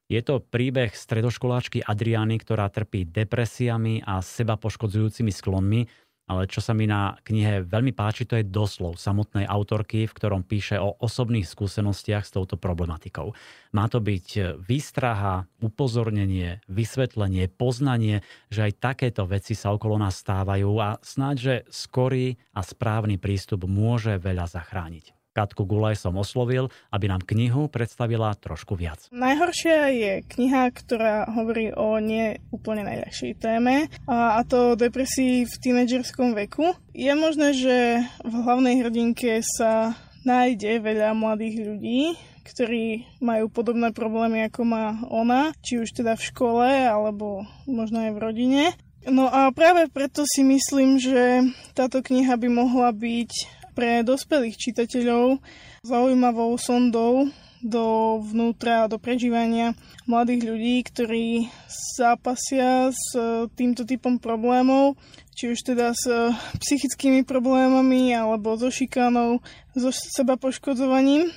Je 0.08 0.20
to 0.24 0.40
príbeh 0.40 0.96
stredoškoláčky 0.96 1.84
Adriany, 1.84 2.40
ktorá 2.40 2.72
trpí 2.72 3.04
depresiami 3.04 4.00
a 4.00 4.24
seba 4.24 4.56
poškodzujúcimi 4.56 5.28
sklonmi, 5.28 5.84
ale 6.28 6.46
čo 6.46 6.60
sa 6.62 6.76
mi 6.76 6.86
na 6.86 7.18
knihe 7.26 7.66
veľmi 7.66 7.96
páči, 7.96 8.28
to 8.28 8.38
je 8.38 8.46
doslov 8.46 9.00
samotnej 9.00 9.48
autorky, 9.48 10.06
v 10.06 10.12
ktorom 10.14 10.44
píše 10.44 10.76
o 10.78 10.94
osobných 11.00 11.48
skúsenostiach 11.48 12.22
s 12.22 12.36
touto 12.36 12.60
problematikou. 12.60 13.34
Má 13.74 13.84
to 13.88 13.98
byť 13.98 14.60
výstraha, 14.60 15.48
upozornenie, 15.58 16.62
vysvetlenie, 16.70 17.50
poznanie, 17.50 18.22
že 18.52 18.70
aj 18.70 18.72
takéto 18.78 19.26
veci 19.26 19.58
sa 19.58 19.74
okolo 19.74 19.98
nás 19.98 20.20
stávajú 20.20 20.70
a 20.78 21.00
snáď, 21.02 21.36
že 21.36 21.54
skorý 21.72 22.38
a 22.54 22.62
správny 22.62 23.18
prístup 23.18 23.66
môže 23.66 24.20
veľa 24.20 24.46
zachrániť. 24.46 25.17
Katku 25.38 25.62
Gulaj 25.62 26.02
som 26.02 26.18
oslovil, 26.18 26.66
aby 26.90 27.06
nám 27.06 27.22
knihu 27.22 27.70
predstavila 27.70 28.34
trošku 28.34 28.74
viac. 28.74 29.06
Najhoršia 29.14 29.86
je 29.94 30.12
kniha, 30.26 30.66
ktorá 30.74 31.30
hovorí 31.30 31.70
o 31.70 32.02
nie 32.02 32.42
úplne 32.50 32.82
najľahšej 32.82 33.38
téme, 33.38 33.86
a, 34.10 34.42
to 34.42 34.74
depresii 34.74 35.46
v 35.46 35.54
tínedžerskom 35.62 36.34
veku. 36.34 36.74
Je 36.90 37.14
možné, 37.14 37.54
že 37.54 38.02
v 38.26 38.34
hlavnej 38.34 38.82
hrdinke 38.82 39.46
sa 39.46 39.94
nájde 40.26 40.82
veľa 40.82 41.14
mladých 41.14 41.56
ľudí, 41.62 42.18
ktorí 42.42 43.06
majú 43.22 43.46
podobné 43.46 43.94
problémy, 43.94 44.50
ako 44.50 44.60
má 44.66 44.98
ona, 45.06 45.54
či 45.62 45.78
už 45.78 45.94
teda 45.94 46.18
v 46.18 46.26
škole, 46.34 46.66
alebo 46.66 47.46
možno 47.70 48.02
aj 48.02 48.10
v 48.10 48.22
rodine. 48.26 48.62
No 49.06 49.30
a 49.30 49.54
práve 49.54 49.86
preto 49.86 50.26
si 50.26 50.42
myslím, 50.42 50.98
že 50.98 51.46
táto 51.78 52.02
kniha 52.02 52.34
by 52.34 52.48
mohla 52.50 52.90
byť 52.90 53.57
pre 53.78 54.02
dospelých 54.02 54.58
čitateľov 54.58 55.38
zaujímavou 55.86 56.58
sondou 56.58 57.30
do 57.62 58.18
vnútra, 58.26 58.90
do 58.90 58.98
prežívania 58.98 59.78
mladých 60.10 60.50
ľudí, 60.50 60.82
ktorí 60.82 61.46
zápasia 61.94 62.90
s 62.90 63.14
týmto 63.54 63.86
typom 63.86 64.18
problémov, 64.18 64.98
či 65.30 65.54
už 65.54 65.62
teda 65.62 65.94
s 65.94 66.10
psychickými 66.58 67.22
problémami 67.22 68.18
alebo 68.18 68.58
so 68.58 68.66
šikanou, 68.66 69.38
so 69.78 69.94
seba 69.94 70.34
poškodzovaním. 70.34 71.30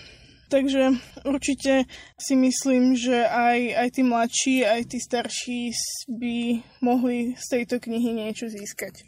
Takže 0.49 0.97
určite 1.23 1.86
si 2.17 2.34
myslím, 2.34 2.97
že 2.97 3.21
aj, 3.21 3.86
aj 3.86 3.88
tí 3.93 4.01
mladší, 4.01 4.56
aj 4.65 4.82
tí 4.89 4.97
starší 4.97 5.62
by 6.10 6.36
mohli 6.82 7.38
z 7.38 7.45
tejto 7.54 7.77
knihy 7.77 8.17
niečo 8.17 8.49
získať. 8.49 9.06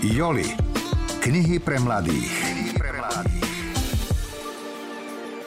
Joli 0.00 0.71
Knihy 1.22 1.62
pre 1.62 1.78
mladých. 1.78 2.61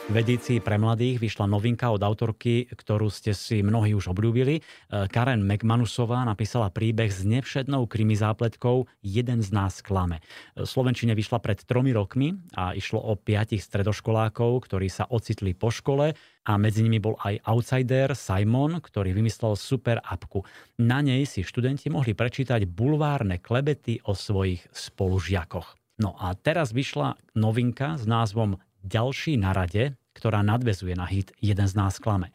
V 0.06 0.22
pre 0.62 0.78
mladých 0.78 1.18
vyšla 1.18 1.50
novinka 1.50 1.90
od 1.90 1.98
autorky, 1.98 2.70
ktorú 2.70 3.10
ste 3.10 3.34
si 3.34 3.58
mnohí 3.58 3.90
už 3.90 4.14
obľúbili. 4.14 4.62
E, 4.62 4.62
Karen 5.10 5.42
McManusová 5.42 6.22
napísala 6.22 6.70
príbeh 6.70 7.10
s 7.10 7.26
nevšednou 7.26 7.90
krimi 7.90 8.14
zápletkou 8.14 8.86
Jeden 9.02 9.42
z 9.42 9.50
nás 9.50 9.82
klame. 9.82 10.22
V 10.54 10.62
Slovenčine 10.62 11.10
vyšla 11.18 11.42
pred 11.42 11.58
tromi 11.66 11.90
rokmi 11.90 12.38
a 12.54 12.70
išlo 12.78 13.02
o 13.02 13.18
piatich 13.18 13.66
stredoškolákov, 13.66 14.70
ktorí 14.70 14.86
sa 14.86 15.10
ocitli 15.10 15.58
po 15.58 15.74
škole 15.74 16.14
a 16.46 16.52
medzi 16.54 16.86
nimi 16.86 17.02
bol 17.02 17.18
aj 17.26 17.42
outsider 17.42 18.14
Simon, 18.14 18.78
ktorý 18.78 19.10
vymyslel 19.10 19.58
super 19.58 19.98
apku. 20.06 20.46
Na 20.78 21.02
nej 21.02 21.26
si 21.26 21.42
študenti 21.42 21.90
mohli 21.90 22.14
prečítať 22.14 22.62
bulvárne 22.70 23.42
klebety 23.42 24.06
o 24.06 24.14
svojich 24.14 24.70
spolužiakoch. 24.70 25.74
No 25.96 26.12
a 26.14 26.36
teraz 26.36 26.76
vyšla 26.76 27.16
novinka 27.32 27.96
s 27.96 28.04
názvom 28.04 28.60
Ďalší 28.86 29.34
na 29.42 29.50
rade, 29.50 29.98
ktorá 30.14 30.46
nadvezuje 30.46 30.94
na 30.94 31.10
hit 31.10 31.34
Jeden 31.42 31.66
z 31.66 31.74
nás 31.74 31.98
klame. 31.98 32.30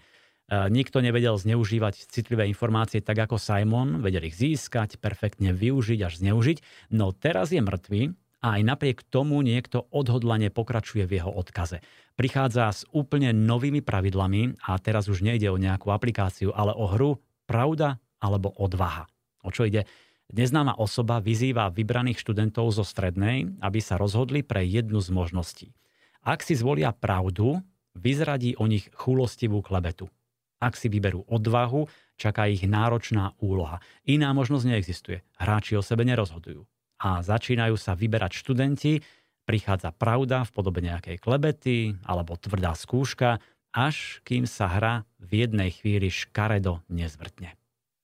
E, 0.52 0.68
nikto 0.68 1.00
nevedel 1.00 1.40
zneužívať 1.40 2.12
citlivé 2.12 2.52
informácie 2.52 3.00
tak 3.00 3.24
ako 3.24 3.40
Simon, 3.40 4.04
vedel 4.04 4.28
ich 4.28 4.36
získať, 4.36 5.00
perfektne 5.00 5.56
využiť 5.56 6.00
až 6.04 6.20
zneužiť, 6.20 6.92
no 6.92 7.16
teraz 7.16 7.56
je 7.56 7.64
mŕtvý 7.64 8.02
a 8.44 8.60
aj 8.60 8.62
napriek 8.68 9.00
tomu 9.08 9.40
niekto 9.40 9.88
odhodlane 9.96 10.52
pokračuje 10.52 11.08
v 11.08 11.24
jeho 11.24 11.32
odkaze. 11.32 11.80
Prichádza 12.20 12.68
s 12.68 12.84
úplne 12.92 13.32
novými 13.32 13.80
pravidlami 13.80 14.60
a 14.68 14.76
teraz 14.76 15.08
už 15.08 15.24
nejde 15.24 15.48
o 15.48 15.62
nejakú 15.62 15.88
aplikáciu, 15.88 16.52
ale 16.52 16.76
o 16.76 16.86
hru 16.92 17.24
Pravda 17.48 18.00
alebo 18.20 18.52
odvaha. 18.60 19.08
O 19.44 19.52
čo 19.52 19.68
ide? 19.68 19.84
Neznáma 20.32 20.80
osoba 20.80 21.20
vyzýva 21.20 21.68
vybraných 21.68 22.24
študentov 22.24 22.72
zo 22.72 22.88
strednej, 22.88 23.52
aby 23.60 23.84
sa 23.84 24.00
rozhodli 24.00 24.40
pre 24.48 24.64
jednu 24.64 25.04
z 25.04 25.12
možností. 25.12 25.68
Ak 26.22 26.46
si 26.46 26.54
zvolia 26.54 26.94
pravdu, 26.94 27.62
vyzradí 27.98 28.54
o 28.58 28.70
nich 28.70 28.90
chulostivú 28.94 29.66
klebetu. 29.66 30.08
Ak 30.62 30.78
si 30.78 30.86
vyberú 30.88 31.26
odvahu, 31.26 31.90
čaká 32.22 32.46
ich 32.46 32.62
náročná 32.70 33.34
úloha. 33.42 33.82
Iná 34.06 34.30
možnosť 34.30 34.66
neexistuje. 34.70 35.26
Hráči 35.42 35.74
o 35.74 35.82
sebe 35.82 36.06
nerozhodujú 36.06 36.62
a 37.02 37.26
začínajú 37.26 37.76
sa 37.82 37.98
vyberať 37.98 38.38
študenti, 38.38 39.02
prichádza 39.50 39.90
pravda 39.90 40.46
v 40.46 40.54
podobe 40.54 40.86
nejakej 40.86 41.18
klebety 41.18 41.98
alebo 42.06 42.38
tvrdá 42.38 42.78
skúška, 42.78 43.42
až 43.74 44.22
kým 44.22 44.46
sa 44.46 44.70
hra 44.70 44.94
v 45.18 45.48
jednej 45.48 45.74
chvíli 45.74 46.14
škaredo 46.14 46.86
nezvrtne. 46.94 47.58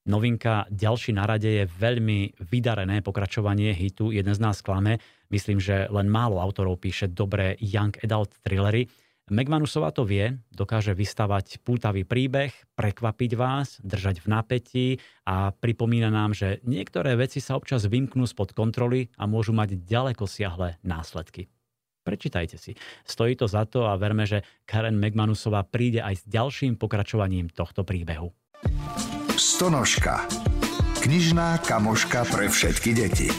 Novinka 0.08 0.64
ďalší 0.72 1.12
na 1.12 1.28
rade 1.28 1.52
je 1.52 1.68
veľmi 1.68 2.40
vydarené 2.48 3.04
pokračovanie 3.04 3.76
hitu 3.76 4.16
Jeden 4.16 4.32
z 4.32 4.40
nás 4.40 4.64
klame. 4.64 5.04
Myslím, 5.28 5.60
že 5.60 5.92
len 5.92 6.08
málo 6.08 6.40
autorov 6.40 6.80
píše 6.80 7.12
dobré 7.12 7.60
young 7.60 7.92
adult 8.00 8.32
thrillery. 8.40 8.88
Megmanusová 9.28 9.92
to 9.92 10.08
vie, 10.08 10.40
dokáže 10.56 10.96
vystavať 10.96 11.60
pútavý 11.60 12.08
príbeh, 12.08 12.56
prekvapiť 12.80 13.32
vás, 13.36 13.84
držať 13.84 14.24
v 14.24 14.28
napätí 14.32 14.88
a 15.28 15.52
pripomína 15.52 16.08
nám, 16.08 16.32
že 16.32 16.64
niektoré 16.64 17.20
veci 17.20 17.44
sa 17.44 17.60
občas 17.60 17.84
vymknú 17.92 18.24
spod 18.24 18.56
kontroly 18.56 19.12
a 19.20 19.28
môžu 19.28 19.52
mať 19.52 19.84
ďaleko 19.84 20.24
siahle 20.24 20.80
následky. 20.88 21.52
Prečítajte 22.08 22.56
si. 22.56 22.80
Stojí 23.04 23.36
to 23.36 23.52
za 23.52 23.68
to 23.68 23.84
a 23.84 24.00
verme, 24.00 24.24
že 24.24 24.48
Karen 24.64 24.96
Megmanusová 24.96 25.68
príde 25.68 26.00
aj 26.00 26.16
s 26.16 26.32
ďalším 26.32 26.80
pokračovaním 26.80 27.52
tohto 27.52 27.84
príbehu. 27.84 28.32
Stonožka. 29.38 30.26
Knižná 31.06 31.62
kamoška 31.62 32.26
pre 32.26 32.50
všetky 32.50 32.90
deti. 32.98 33.30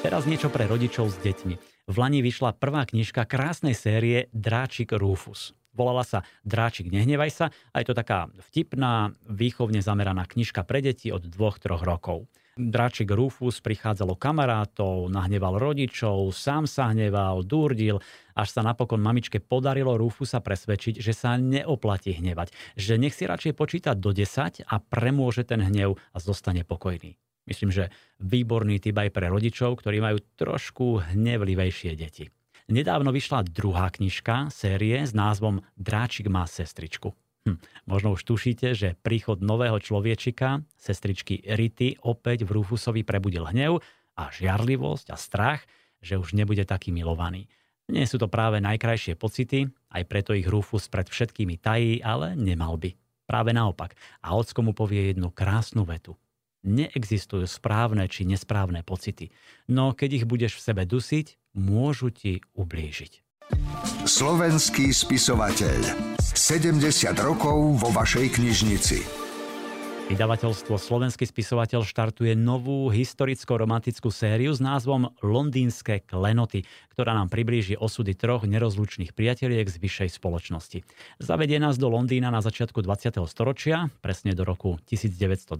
Teraz 0.00 0.24
niečo 0.24 0.48
pre 0.48 0.64
rodičov 0.64 1.12
s 1.12 1.20
deťmi. 1.20 1.54
V 1.84 1.96
Lani 2.00 2.24
vyšla 2.24 2.56
prvá 2.56 2.88
knižka 2.88 3.28
krásnej 3.28 3.76
série 3.76 4.32
Dráčik 4.32 4.96
Rufus. 4.96 5.52
Volala 5.76 6.00
sa 6.00 6.24
Dráčik, 6.48 6.88
nehnevaj 6.88 7.28
sa 7.28 7.46
a 7.76 7.84
je 7.84 7.92
to 7.92 7.94
taká 7.94 8.32
vtipná, 8.48 9.12
výchovne 9.28 9.84
zameraná 9.84 10.24
knižka 10.24 10.64
pre 10.64 10.80
deti 10.80 11.12
od 11.12 11.28
2-3 11.28 11.76
rokov. 11.84 12.24
Dráčik 12.68 13.08
Rufus 13.08 13.64
prichádzalo 13.64 14.20
kamarátov, 14.20 15.08
nahneval 15.08 15.56
rodičov, 15.56 16.28
sám 16.36 16.68
sa 16.68 16.92
hneval, 16.92 17.40
dúrdil, 17.40 18.04
až 18.36 18.48
sa 18.52 18.60
napokon 18.60 19.00
mamičke 19.00 19.40
podarilo 19.40 19.96
Rufusa 19.96 20.44
presvedčiť, 20.44 21.00
že 21.00 21.16
sa 21.16 21.40
neoplatí 21.40 22.12
hnevať, 22.12 22.52
že 22.76 23.00
nech 23.00 23.16
si 23.16 23.24
radšej 23.24 23.56
počíta 23.56 23.96
do 23.96 24.12
10 24.12 24.68
a 24.68 24.76
premôže 24.76 25.48
ten 25.48 25.64
hnev 25.64 25.96
a 25.96 26.18
zostane 26.20 26.60
pokojný. 26.68 27.16
Myslím, 27.48 27.72
že 27.72 27.88
výborný 28.20 28.76
typ 28.84 29.00
aj 29.00 29.08
pre 29.16 29.32
rodičov, 29.32 29.80
ktorí 29.80 30.04
majú 30.04 30.20
trošku 30.36 31.16
hnevlivejšie 31.16 31.96
deti. 31.96 32.28
Nedávno 32.68 33.10
vyšla 33.10 33.48
druhá 33.48 33.88
knižka 33.88 34.52
série 34.52 35.00
s 35.00 35.16
názvom 35.16 35.64
Dráčik 35.80 36.28
má 36.28 36.44
sestričku. 36.44 37.16
Hm, 37.48 37.56
možno 37.88 38.12
už 38.12 38.22
tušíte, 38.28 38.76
že 38.76 39.00
príchod 39.00 39.40
nového 39.40 39.80
človečika, 39.80 40.60
sestričky 40.76 41.40
Rity, 41.48 41.96
opäť 42.04 42.44
v 42.44 42.60
Rufusovi 42.60 43.00
prebudil 43.00 43.48
hnev 43.48 43.80
a 44.12 44.28
žiarlivosť 44.28 45.08
a 45.08 45.16
strach, 45.16 45.64
že 46.04 46.20
už 46.20 46.36
nebude 46.36 46.68
taký 46.68 46.92
milovaný. 46.92 47.48
Nie 47.88 48.04
sú 48.04 48.20
to 48.20 48.28
práve 48.28 48.60
najkrajšie 48.60 49.16
pocity, 49.16 49.66
aj 49.90 50.02
preto 50.06 50.36
ich 50.36 50.46
Rufus 50.46 50.86
pred 50.86 51.08
všetkými 51.08 51.58
tají, 51.58 52.04
ale 52.04 52.36
nemal 52.36 52.76
by. 52.76 52.92
Práve 53.26 53.50
naopak. 53.56 53.96
A 54.20 54.36
ocko 54.36 54.60
mu 54.62 54.72
povie 54.76 55.10
jednu 55.10 55.32
krásnu 55.32 55.88
vetu. 55.88 56.14
Neexistujú 56.60 57.48
správne 57.48 58.04
či 58.04 58.28
nesprávne 58.28 58.84
pocity, 58.84 59.32
no 59.64 59.96
keď 59.96 60.22
ich 60.22 60.24
budeš 60.28 60.60
v 60.60 60.64
sebe 60.70 60.82
dusiť, 60.84 61.56
môžu 61.56 62.12
ti 62.12 62.44
ublížiť. 62.52 63.29
Slovenský 64.08 64.90
spisovateľ. 64.90 65.78
70 66.20 66.82
rokov 67.20 67.78
vo 67.78 67.88
vašej 67.94 68.40
knižnici. 68.40 69.20
Vydavateľstvo 70.10 70.74
Slovenský 70.74 71.22
spisovateľ 71.22 71.86
štartuje 71.86 72.34
novú 72.34 72.90
historicko-romantickú 72.90 74.10
sériu 74.10 74.50
s 74.50 74.58
názvom 74.58 75.14
Londýnske 75.22 76.02
klenoty, 76.02 76.66
ktorá 76.90 77.14
nám 77.14 77.30
priblíži 77.30 77.78
osudy 77.78 78.18
troch 78.18 78.42
nerozlučných 78.42 79.14
priateliek 79.14 79.70
z 79.70 79.78
vyššej 79.78 80.18
spoločnosti. 80.18 80.82
Zavedie 81.22 81.62
nás 81.62 81.78
do 81.78 81.86
Londýna 81.86 82.34
na 82.34 82.42
začiatku 82.42 82.82
20. 82.82 83.22
storočia, 83.30 83.86
presne 84.02 84.34
do 84.34 84.42
roku 84.42 84.82
1902 84.90 85.54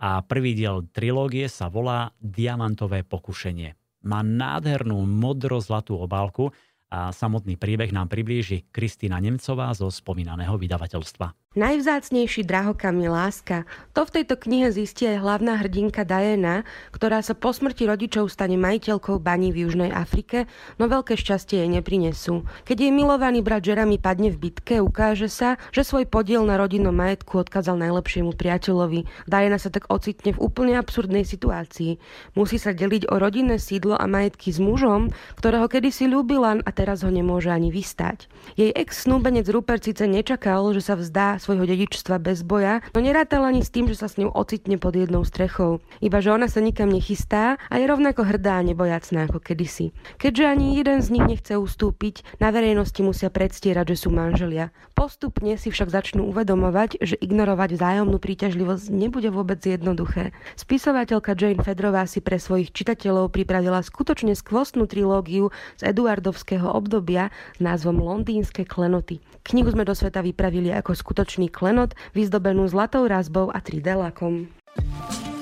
a 0.00 0.10
prvý 0.24 0.56
diel 0.56 0.88
trilógie 0.88 1.44
sa 1.52 1.68
volá 1.68 2.16
Diamantové 2.16 3.04
pokušenie. 3.04 3.76
Má 4.08 4.24
nádhernú 4.24 5.04
modro-zlatú 5.04 6.00
obálku 6.00 6.56
a 6.92 7.08
samotný 7.08 7.56
príbeh 7.56 7.88
nám 7.88 8.12
priblíži 8.12 8.68
Kristýna 8.68 9.16
Nemcová 9.16 9.72
zo 9.72 9.88
spomínaného 9.88 10.60
vydavateľstva. 10.60 11.41
Najvzácnejší 11.52 12.48
drahokami 12.48 13.12
láska. 13.12 13.68
To 13.92 14.08
v 14.08 14.24
tejto 14.24 14.40
knihe 14.40 14.72
zistí 14.72 15.04
aj 15.04 15.20
hlavná 15.20 15.60
hrdinka 15.60 16.00
Diana, 16.00 16.64
ktorá 16.96 17.20
sa 17.20 17.36
po 17.36 17.52
smrti 17.52 17.84
rodičov 17.84 18.32
stane 18.32 18.56
majiteľkou 18.56 19.20
baní 19.20 19.52
v 19.52 19.68
Južnej 19.68 19.92
Afrike, 19.92 20.48
no 20.80 20.88
veľké 20.88 21.12
šťastie 21.12 21.60
jej 21.60 21.68
neprinesú. 21.68 22.48
Keď 22.64 22.88
jej 22.88 22.92
milovaný 22.96 23.44
brat 23.44 23.68
Jeremy 23.68 24.00
padne 24.00 24.32
v 24.32 24.48
bitke, 24.48 24.80
ukáže 24.80 25.28
sa, 25.28 25.60
že 25.76 25.84
svoj 25.84 26.08
podiel 26.08 26.40
na 26.48 26.56
rodinnom 26.56 26.96
majetku 26.96 27.44
odkázal 27.44 27.76
najlepšiemu 27.76 28.32
priateľovi. 28.32 29.04
Diana 29.28 29.60
sa 29.60 29.68
tak 29.68 29.92
ocitne 29.92 30.32
v 30.32 30.40
úplne 30.40 30.80
absurdnej 30.80 31.28
situácii. 31.28 32.00
Musí 32.32 32.56
sa 32.56 32.72
deliť 32.72 33.12
o 33.12 33.20
rodinné 33.20 33.60
sídlo 33.60 34.00
a 34.00 34.08
majetky 34.08 34.48
s 34.48 34.56
mužom, 34.56 35.12
ktorého 35.36 35.68
kedysi 35.68 36.08
ľúbila 36.08 36.64
a 36.64 36.70
teraz 36.72 37.04
ho 37.04 37.12
nemôže 37.12 37.52
ani 37.52 37.68
vystať. 37.68 38.24
Jej 38.56 38.72
ex-snúbenec 38.72 39.44
Rupert 39.52 39.84
síce 39.84 40.08
nečakal, 40.08 40.72
že 40.72 40.80
sa 40.80 40.96
vzdá 40.96 41.41
svojho 41.42 41.66
dedičstva 41.66 42.22
bez 42.22 42.46
boja, 42.46 42.78
no 42.94 43.02
nerátal 43.02 43.42
ani 43.42 43.66
s 43.66 43.74
tým, 43.74 43.90
že 43.90 43.98
sa 43.98 44.06
s 44.06 44.22
ňou 44.22 44.30
ocitne 44.30 44.78
pod 44.78 44.94
jednou 44.94 45.26
strechou. 45.26 45.82
Iba 45.98 46.22
že 46.22 46.30
ona 46.30 46.46
sa 46.46 46.62
nikam 46.62 46.86
nechystá 46.86 47.58
a 47.66 47.74
je 47.82 47.90
rovnako 47.90 48.22
hrdá 48.22 48.62
a 48.62 48.66
nebojacná 48.66 49.26
ako 49.26 49.42
kedysi. 49.42 49.90
Keďže 50.22 50.44
ani 50.46 50.78
jeden 50.78 51.02
z 51.02 51.08
nich 51.10 51.26
nechce 51.26 51.58
ustúpiť, 51.58 52.38
na 52.38 52.54
verejnosti 52.54 53.02
musia 53.02 53.32
predstierať, 53.32 53.96
že 53.96 54.06
sú 54.06 54.14
manželia. 54.14 54.70
Postupne 54.92 55.56
si 55.56 55.72
však 55.72 55.88
začnú 55.88 56.28
uvedomovať, 56.28 57.02
že 57.02 57.16
ignorovať 57.18 57.74
vzájomnú 57.74 58.20
príťažlivosť 58.20 58.92
nebude 58.92 59.32
vôbec 59.32 59.58
jednoduché. 59.64 60.36
Spisovateľka 60.54 61.32
Jane 61.32 61.64
Fedrová 61.64 62.04
si 62.04 62.20
pre 62.20 62.36
svojich 62.36 62.70
čitateľov 62.76 63.32
pripravila 63.32 63.80
skutočne 63.80 64.36
skvostnú 64.36 64.84
trilógiu 64.84 65.48
z 65.80 65.88
Eduardovského 65.88 66.68
obdobia 66.68 67.32
s 67.56 67.60
názvom 67.64 68.04
Londýnske 68.04 68.68
klenoty. 68.68 69.24
Knihu 69.48 69.72
sme 69.72 69.88
do 69.88 69.96
sveta 69.96 70.20
vypravili 70.20 70.70
ako 70.76 70.92
skutočný 70.92 71.31
vianočný 71.32 71.48
klenot 71.48 71.96
vyzdobenú 72.12 72.68
zlatou 72.68 73.08
razbou 73.08 73.48
a 73.48 73.58
3D 73.64 73.96
lakom. 73.96 74.52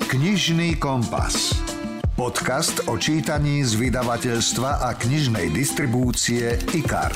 Knižný 0.07 0.79
kompas. 0.79 1.55
Podcast 2.15 2.87
o 2.87 2.95
čítaní 2.95 3.63
z 3.63 3.75
vydavateľstva 3.75 4.87
a 4.87 4.95
knižnej 4.95 5.51
distribúcie 5.51 6.55
IKAR. 6.75 7.11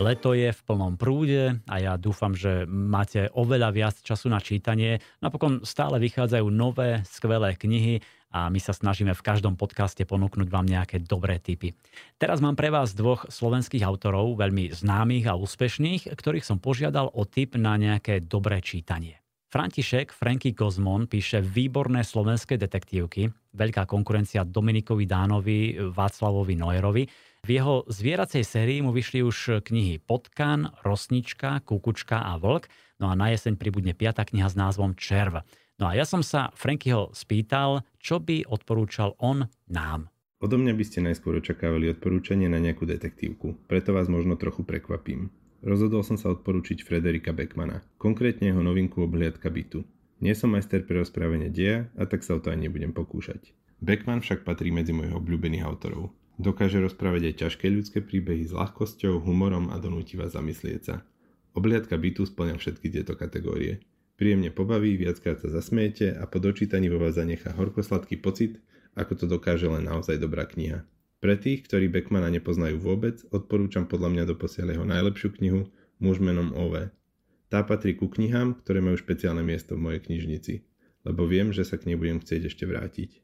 Leto 0.00 0.34
je 0.34 0.50
v 0.50 0.60
plnom 0.66 0.98
prúde 0.98 1.62
a 1.68 1.74
ja 1.78 1.94
dúfam, 1.94 2.34
že 2.34 2.66
máte 2.66 3.30
oveľa 3.32 3.70
viac 3.70 3.96
času 4.02 4.28
na 4.32 4.42
čítanie. 4.42 4.98
Napokon 5.22 5.62
stále 5.62 6.02
vychádzajú 6.02 6.46
nové, 6.50 7.06
skvelé 7.06 7.54
knihy 7.54 8.02
a 8.32 8.48
my 8.48 8.58
sa 8.58 8.72
snažíme 8.72 9.12
v 9.12 9.22
každom 9.22 9.60
podcaste 9.60 10.02
ponúknuť 10.08 10.48
vám 10.48 10.64
nejaké 10.64 11.04
dobré 11.04 11.36
tipy. 11.38 11.76
Teraz 12.16 12.40
mám 12.40 12.56
pre 12.56 12.72
vás 12.72 12.96
dvoch 12.96 13.28
slovenských 13.28 13.84
autorov, 13.84 14.40
veľmi 14.40 14.72
známych 14.72 15.28
a 15.28 15.36
úspešných, 15.36 16.10
ktorých 16.16 16.48
som 16.48 16.58
požiadal 16.58 17.12
o 17.12 17.28
tip 17.28 17.54
na 17.60 17.76
nejaké 17.76 18.24
dobré 18.24 18.64
čítanie. 18.64 19.22
František 19.52 20.16
Franky 20.16 20.56
Kozmon 20.56 21.04
píše 21.04 21.44
výborné 21.44 22.08
slovenské 22.08 22.56
detektívky, 22.56 23.28
veľká 23.52 23.84
konkurencia 23.84 24.48
Dominikovi 24.48 25.04
Dánovi, 25.04 25.92
Václavovi 25.92 26.56
Noerovi. 26.56 27.04
V 27.44 27.50
jeho 27.52 27.84
zvieracej 27.84 28.48
sérii 28.48 28.80
mu 28.80 28.96
vyšli 28.96 29.20
už 29.20 29.60
knihy 29.60 30.00
Potkan, 30.00 30.72
Rosnička, 30.80 31.60
Kukučka 31.68 32.32
a 32.32 32.40
Vlk, 32.40 32.64
no 32.96 33.12
a 33.12 33.14
na 33.18 33.28
jeseň 33.28 33.60
pribudne 33.60 33.92
piata 33.92 34.24
kniha 34.24 34.48
s 34.48 34.56
názvom 34.56 34.96
Červ. 34.96 35.44
No 35.82 35.90
a 35.90 35.98
ja 35.98 36.06
som 36.06 36.22
sa 36.22 36.54
Frankyho 36.54 37.10
spýtal, 37.10 37.82
čo 37.98 38.22
by 38.22 38.46
odporúčal 38.46 39.18
on 39.18 39.50
nám. 39.66 40.06
Odo 40.38 40.54
mňa 40.54 40.78
by 40.78 40.84
ste 40.86 41.02
najskôr 41.02 41.42
očakávali 41.42 41.90
odporúčanie 41.90 42.46
na 42.46 42.62
nejakú 42.62 42.86
detektívku, 42.86 43.58
preto 43.66 43.90
vás 43.90 44.06
možno 44.06 44.38
trochu 44.38 44.62
prekvapím. 44.62 45.34
Rozhodol 45.58 46.06
som 46.06 46.14
sa 46.14 46.30
odporúčiť 46.38 46.86
Frederika 46.86 47.34
Beckmana, 47.34 47.82
konkrétne 47.98 48.54
jeho 48.54 48.62
novinku 48.62 49.02
Obhliadka 49.02 49.50
bytu. 49.50 49.82
Nie 50.22 50.38
som 50.38 50.54
majster 50.54 50.86
pre 50.86 51.02
rozprávanie 51.02 51.50
deja 51.50 51.90
a 51.98 52.06
tak 52.06 52.22
sa 52.22 52.38
o 52.38 52.42
to 52.42 52.54
aj 52.54 52.62
nebudem 52.62 52.94
pokúšať. 52.94 53.50
Beckman 53.82 54.22
však 54.22 54.46
patrí 54.46 54.70
medzi 54.70 54.94
mojich 54.94 55.18
obľúbených 55.18 55.66
autorov. 55.66 56.14
Dokáže 56.38 56.78
rozprávať 56.78 57.34
aj 57.34 57.38
ťažké 57.42 57.66
ľudské 57.66 57.98
príbehy 58.06 58.46
s 58.46 58.54
ľahkosťou, 58.54 59.18
humorom 59.18 59.74
a 59.74 59.82
donúti 59.82 60.14
vás 60.14 60.38
zamyslieť 60.38 60.82
sa. 60.86 61.02
Obhliadka 61.58 61.98
bytu 61.98 62.22
splňa 62.22 62.54
všetky 62.62 62.86
tieto 62.86 63.18
kategórie. 63.18 63.82
Príjemne 64.22 64.54
pobaví, 64.54 64.94
viackrát 64.94 65.42
sa 65.42 65.50
zasmiete 65.50 66.14
a 66.14 66.30
po 66.30 66.38
dočítaní 66.38 66.86
vo 66.86 67.02
vás 67.02 67.18
zanechá 67.18 67.58
horkosladký 67.58 68.22
pocit, 68.22 68.62
ako 68.94 69.18
to 69.18 69.26
dokáže 69.26 69.66
len 69.66 69.82
naozaj 69.82 70.14
dobrá 70.14 70.46
kniha. 70.46 70.86
Pre 71.18 71.34
tých, 71.34 71.66
ktorí 71.66 71.90
Beckmana 71.90 72.30
nepoznajú 72.30 72.78
vôbec, 72.78 73.18
odporúčam 73.34 73.90
podľa 73.90 74.14
mňa 74.14 74.24
doposiaľ 74.30 74.78
jeho 74.78 74.86
najlepšiu 74.86 75.28
knihu 75.42 75.60
Muž 75.98 76.22
menom 76.22 76.54
OV. 76.54 76.94
Tá 77.50 77.66
patrí 77.66 77.98
ku 77.98 78.06
knihám, 78.06 78.62
ktoré 78.62 78.78
majú 78.78 78.94
špeciálne 78.94 79.42
miesto 79.42 79.74
v 79.74 79.90
mojej 79.90 80.06
knižnici, 80.06 80.54
lebo 81.02 81.26
viem, 81.26 81.50
že 81.50 81.66
sa 81.66 81.74
k 81.74 81.90
nej 81.90 81.98
budem 81.98 82.22
chcieť 82.22 82.46
ešte 82.46 82.62
vrátiť. 82.62 83.21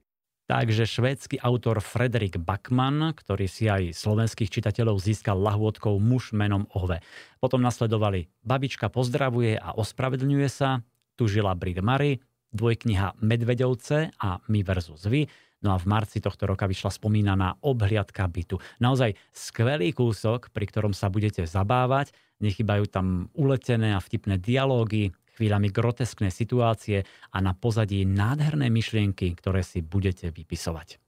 Takže 0.48 0.88
švédsky 0.88 1.36
autor 1.44 1.84
Frederik 1.84 2.40
Backman, 2.40 3.12
ktorý 3.12 3.44
si 3.44 3.68
aj 3.68 3.92
slovenských 3.92 4.48
čitateľov 4.48 4.96
získal 4.96 5.36
lahôdkou 5.36 6.00
muž 6.00 6.32
menom 6.32 6.64
Ove. 6.72 7.04
Potom 7.36 7.60
nasledovali 7.60 8.32
Babička 8.40 8.88
pozdravuje 8.88 9.60
a 9.60 9.76
ospravedlňuje 9.76 10.48
sa, 10.48 10.80
tu 11.20 11.28
žila 11.28 11.52
Brit 11.52 11.84
Mary, 11.84 12.24
dvojkniha 12.56 13.20
Medvedovce 13.20 14.08
a 14.16 14.40
My 14.48 14.64
versus 14.64 15.04
Vy, 15.04 15.28
No 15.58 15.74
a 15.74 15.76
v 15.82 15.90
marci 15.90 16.22
tohto 16.22 16.46
roka 16.46 16.70
vyšla 16.70 16.94
spomínaná 16.94 17.58
obhliadka 17.66 18.22
bytu. 18.30 18.62
Naozaj 18.78 19.18
skvelý 19.34 19.90
kúsok, 19.90 20.54
pri 20.54 20.70
ktorom 20.70 20.94
sa 20.94 21.10
budete 21.10 21.42
zabávať. 21.50 22.14
Nechybajú 22.38 22.86
tam 22.86 23.26
uletené 23.34 23.90
a 23.90 23.98
vtipné 23.98 24.38
dialógy, 24.38 25.10
chvíľami 25.38 25.70
groteskné 25.70 26.34
situácie 26.34 27.06
a 27.30 27.38
na 27.38 27.54
pozadí 27.54 28.02
nádherné 28.02 28.66
myšlienky, 28.68 29.38
ktoré 29.38 29.62
si 29.62 29.80
budete 29.80 30.34
vypisovať. 30.34 30.98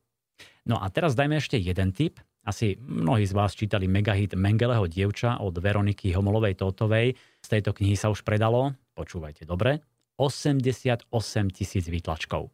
No 0.71 0.79
a 0.79 0.87
teraz 0.95 1.19
dajme 1.19 1.43
ešte 1.43 1.59
jeden 1.59 1.91
tip. 1.91 2.23
Asi 2.47 2.79
mnohí 2.79 3.27
z 3.27 3.37
vás 3.37 3.53
čítali 3.53 3.91
megahit 3.91 4.33
Mengeleho 4.39 4.89
dievča 4.89 5.43
od 5.43 5.59
Veroniky 5.59 6.15
Homolovej 6.15 6.57
Tótovej. 6.57 7.19
Z 7.43 7.49
tejto 7.51 7.77
knihy 7.77 7.99
sa 7.99 8.09
už 8.09 8.25
predalo, 8.25 8.73
počúvajte 8.97 9.45
dobre, 9.45 9.83
88 10.17 11.11
tisíc 11.53 11.85
výtlačkov. 11.91 12.49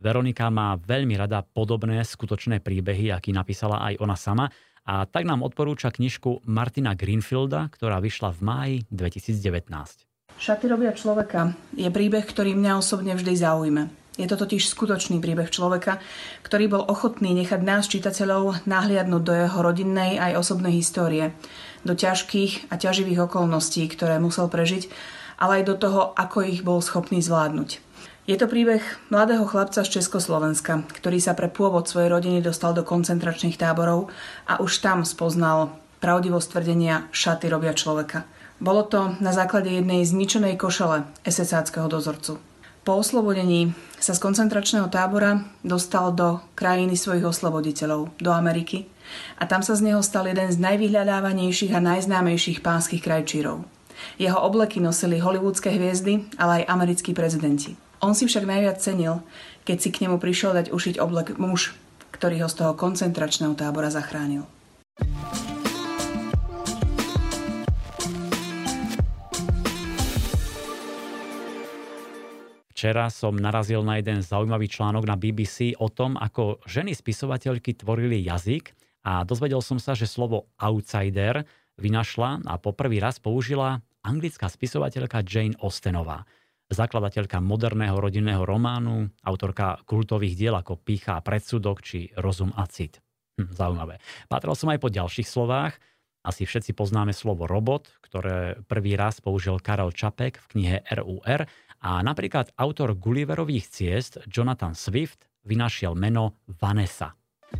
Veronika 0.00 0.48
má 0.48 0.80
veľmi 0.80 1.14
rada 1.14 1.44
podobné 1.44 2.00
skutočné 2.00 2.64
príbehy, 2.64 3.12
aký 3.12 3.36
napísala 3.36 3.84
aj 3.84 4.00
ona 4.00 4.16
sama 4.16 4.48
a 4.88 5.04
tak 5.04 5.28
nám 5.28 5.44
odporúča 5.44 5.92
knižku 5.92 6.48
Martina 6.48 6.96
Greenfielda, 6.96 7.68
ktorá 7.68 8.00
vyšla 8.00 8.32
v 8.32 8.40
máji 8.40 8.76
2019. 8.88 10.09
Šaty 10.40 10.72
robia 10.72 10.96
človeka 10.96 11.52
je 11.76 11.92
príbeh, 11.92 12.24
ktorý 12.24 12.56
mňa 12.56 12.80
osobne 12.80 13.12
vždy 13.12 13.36
zaujme. 13.36 13.92
Je 14.16 14.24
to 14.24 14.40
totiž 14.40 14.72
skutočný 14.72 15.20
príbeh 15.20 15.52
človeka, 15.52 16.00
ktorý 16.40 16.64
bol 16.64 16.82
ochotný 16.88 17.36
nechať 17.36 17.60
nás, 17.60 17.84
čitateľov, 17.92 18.64
nahliadnúť 18.64 19.20
do 19.20 19.36
jeho 19.36 19.60
rodinnej 19.60 20.16
aj 20.16 20.40
osobnej 20.40 20.80
histórie, 20.80 21.36
do 21.84 21.92
ťažkých 21.92 22.72
a 22.72 22.80
ťaživých 22.80 23.28
okolností, 23.28 23.84
ktoré 23.92 24.16
musel 24.16 24.48
prežiť, 24.48 24.88
ale 25.36 25.60
aj 25.60 25.64
do 25.68 25.74
toho, 25.76 26.16
ako 26.16 26.48
ich 26.48 26.64
bol 26.64 26.80
schopný 26.80 27.20
zvládnuť. 27.20 27.76
Je 28.24 28.36
to 28.40 28.48
príbeh 28.48 28.80
mladého 29.12 29.44
chlapca 29.44 29.84
z 29.84 30.00
Československa, 30.00 30.88
ktorý 30.88 31.20
sa 31.20 31.36
pre 31.36 31.52
pôvod 31.52 31.84
svojej 31.84 32.08
rodiny 32.08 32.40
dostal 32.40 32.72
do 32.72 32.80
koncentračných 32.80 33.60
táborov 33.60 34.08
a 34.48 34.56
už 34.64 34.80
tam 34.80 35.04
spoznal 35.04 35.76
pravdivosť 36.00 36.48
tvrdenia 36.48 37.12
šaty 37.12 37.52
robia 37.52 37.76
človeka. 37.76 38.24
Bolo 38.60 38.84
to 38.84 39.16
na 39.24 39.32
základe 39.32 39.72
jednej 39.72 40.04
zničenej 40.04 40.60
košele 40.60 41.08
esesáckého 41.24 41.88
dozorcu. 41.88 42.36
Po 42.84 43.00
oslobodení 43.00 43.72
sa 43.96 44.12
z 44.12 44.20
koncentračného 44.20 44.92
tábora 44.92 45.48
dostal 45.64 46.12
do 46.12 46.44
krajiny 46.52 46.92
svojich 46.92 47.24
osloboditeľov, 47.24 48.12
do 48.20 48.30
Ameriky, 48.32 48.84
a 49.40 49.48
tam 49.48 49.64
sa 49.64 49.72
z 49.72 49.88
neho 49.88 50.04
stal 50.04 50.28
jeden 50.28 50.52
z 50.52 50.60
najvyhľadávanejších 50.60 51.72
a 51.72 51.80
najznámejších 51.80 52.60
pánskych 52.60 53.00
krajčírov. 53.00 53.64
Jeho 54.20 54.36
obleky 54.36 54.80
nosili 54.80 55.20
hollywoodske 55.20 55.72
hviezdy, 55.72 56.28
ale 56.36 56.64
aj 56.64 56.68
americkí 56.68 57.16
prezidenti. 57.16 57.80
On 58.04 58.12
si 58.12 58.28
však 58.28 58.44
najviac 58.44 58.76
cenil, 58.80 59.24
keď 59.64 59.76
si 59.76 59.88
k 59.88 60.04
nemu 60.04 60.20
prišiel 60.20 60.52
dať 60.56 60.66
ušiť 60.72 61.00
oblek 61.00 61.36
muž, 61.40 61.76
ktorý 62.12 62.44
ho 62.44 62.48
z 62.48 62.60
toho 62.60 62.72
koncentračného 62.76 63.56
tábora 63.56 63.88
zachránil. 63.88 64.44
Včera 72.80 73.12
som 73.12 73.36
narazil 73.36 73.84
na 73.84 74.00
jeden 74.00 74.24
zaujímavý 74.24 74.64
článok 74.64 75.04
na 75.04 75.12
BBC 75.12 75.76
o 75.76 75.92
tom, 75.92 76.16
ako 76.16 76.64
ženy 76.64 76.96
spisovateľky 76.96 77.76
tvorili 77.76 78.24
jazyk 78.24 78.72
a 79.04 79.20
dozvedel 79.20 79.60
som 79.60 79.76
sa, 79.76 79.92
že 79.92 80.08
slovo 80.08 80.48
outsider 80.56 81.44
vynašla 81.76 82.40
a 82.48 82.56
poprvý 82.56 82.96
raz 82.96 83.20
použila 83.20 83.84
anglická 84.00 84.48
spisovateľka 84.48 85.20
Jane 85.28 85.60
Austenová 85.60 86.24
zakladateľka 86.72 87.44
moderného 87.44 88.00
rodinného 88.00 88.48
románu, 88.48 89.12
autorka 89.28 89.76
kultových 89.84 90.40
diel 90.40 90.56
ako 90.56 90.80
Pícha 90.80 91.20
a 91.20 91.24
predsudok 91.24 91.84
či 91.84 92.08
Rozum 92.16 92.48
a 92.56 92.64
cit. 92.64 92.96
Hm, 93.36 93.60
zaujímavé. 93.60 94.00
Patrol 94.24 94.56
som 94.56 94.72
aj 94.72 94.80
po 94.80 94.88
ďalších 94.88 95.28
slovách. 95.28 95.76
Asi 96.24 96.48
všetci 96.48 96.72
poznáme 96.72 97.12
slovo 97.12 97.44
robot, 97.44 97.92
ktoré 98.04 98.60
prvý 98.64 98.96
raz 98.96 99.20
použil 99.20 99.60
Karel 99.60 99.92
Čapek 99.92 100.40
v 100.40 100.46
knihe 100.52 100.76
RUR 100.96 101.44
a 101.80 102.04
napríklad 102.04 102.52
autor 102.60 102.96
Gulliverových 102.96 103.66
ciest 103.68 104.20
Jonathan 104.28 104.76
Swift 104.76 105.24
vynašiel 105.48 105.96
meno 105.96 106.40
Vanessa. 106.60 107.16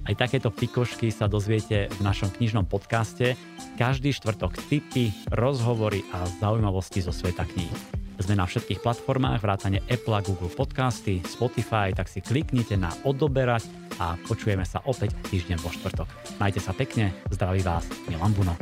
Aj 0.07 0.15
takéto 0.15 0.55
pikošky 0.55 1.11
sa 1.11 1.27
dozviete 1.27 1.91
v 1.91 2.01
našom 2.01 2.31
knižnom 2.31 2.69
podcaste. 2.71 3.35
Každý 3.75 4.15
štvrtok 4.15 4.55
tipy, 4.71 5.11
rozhovory 5.35 6.07
a 6.15 6.25
zaujímavosti 6.39 7.03
zo 7.03 7.11
sveta 7.11 7.43
kníh. 7.43 7.73
Sme 8.21 8.37
na 8.37 8.45
všetkých 8.45 8.85
platformách, 8.85 9.41
vrátane 9.41 9.81
Apple 9.89 10.21
Google 10.21 10.53
Podcasty, 10.53 11.25
Spotify, 11.25 11.89
tak 11.97 12.07
si 12.07 12.21
kliknite 12.21 12.77
na 12.77 12.93
odoberať 13.09 13.65
a 13.97 14.21
počujeme 14.29 14.63
sa 14.69 14.85
opäť 14.85 15.17
týždeň 15.33 15.57
vo 15.65 15.73
štvrtok. 15.73 16.09
Majte 16.37 16.61
sa 16.61 16.77
pekne, 16.77 17.17
zdraví 17.33 17.65
vás, 17.65 17.89
Milan 18.13 18.37
Buno. 18.37 18.55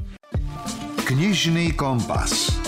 Knižný 1.11 1.75
kompas. 1.75 2.68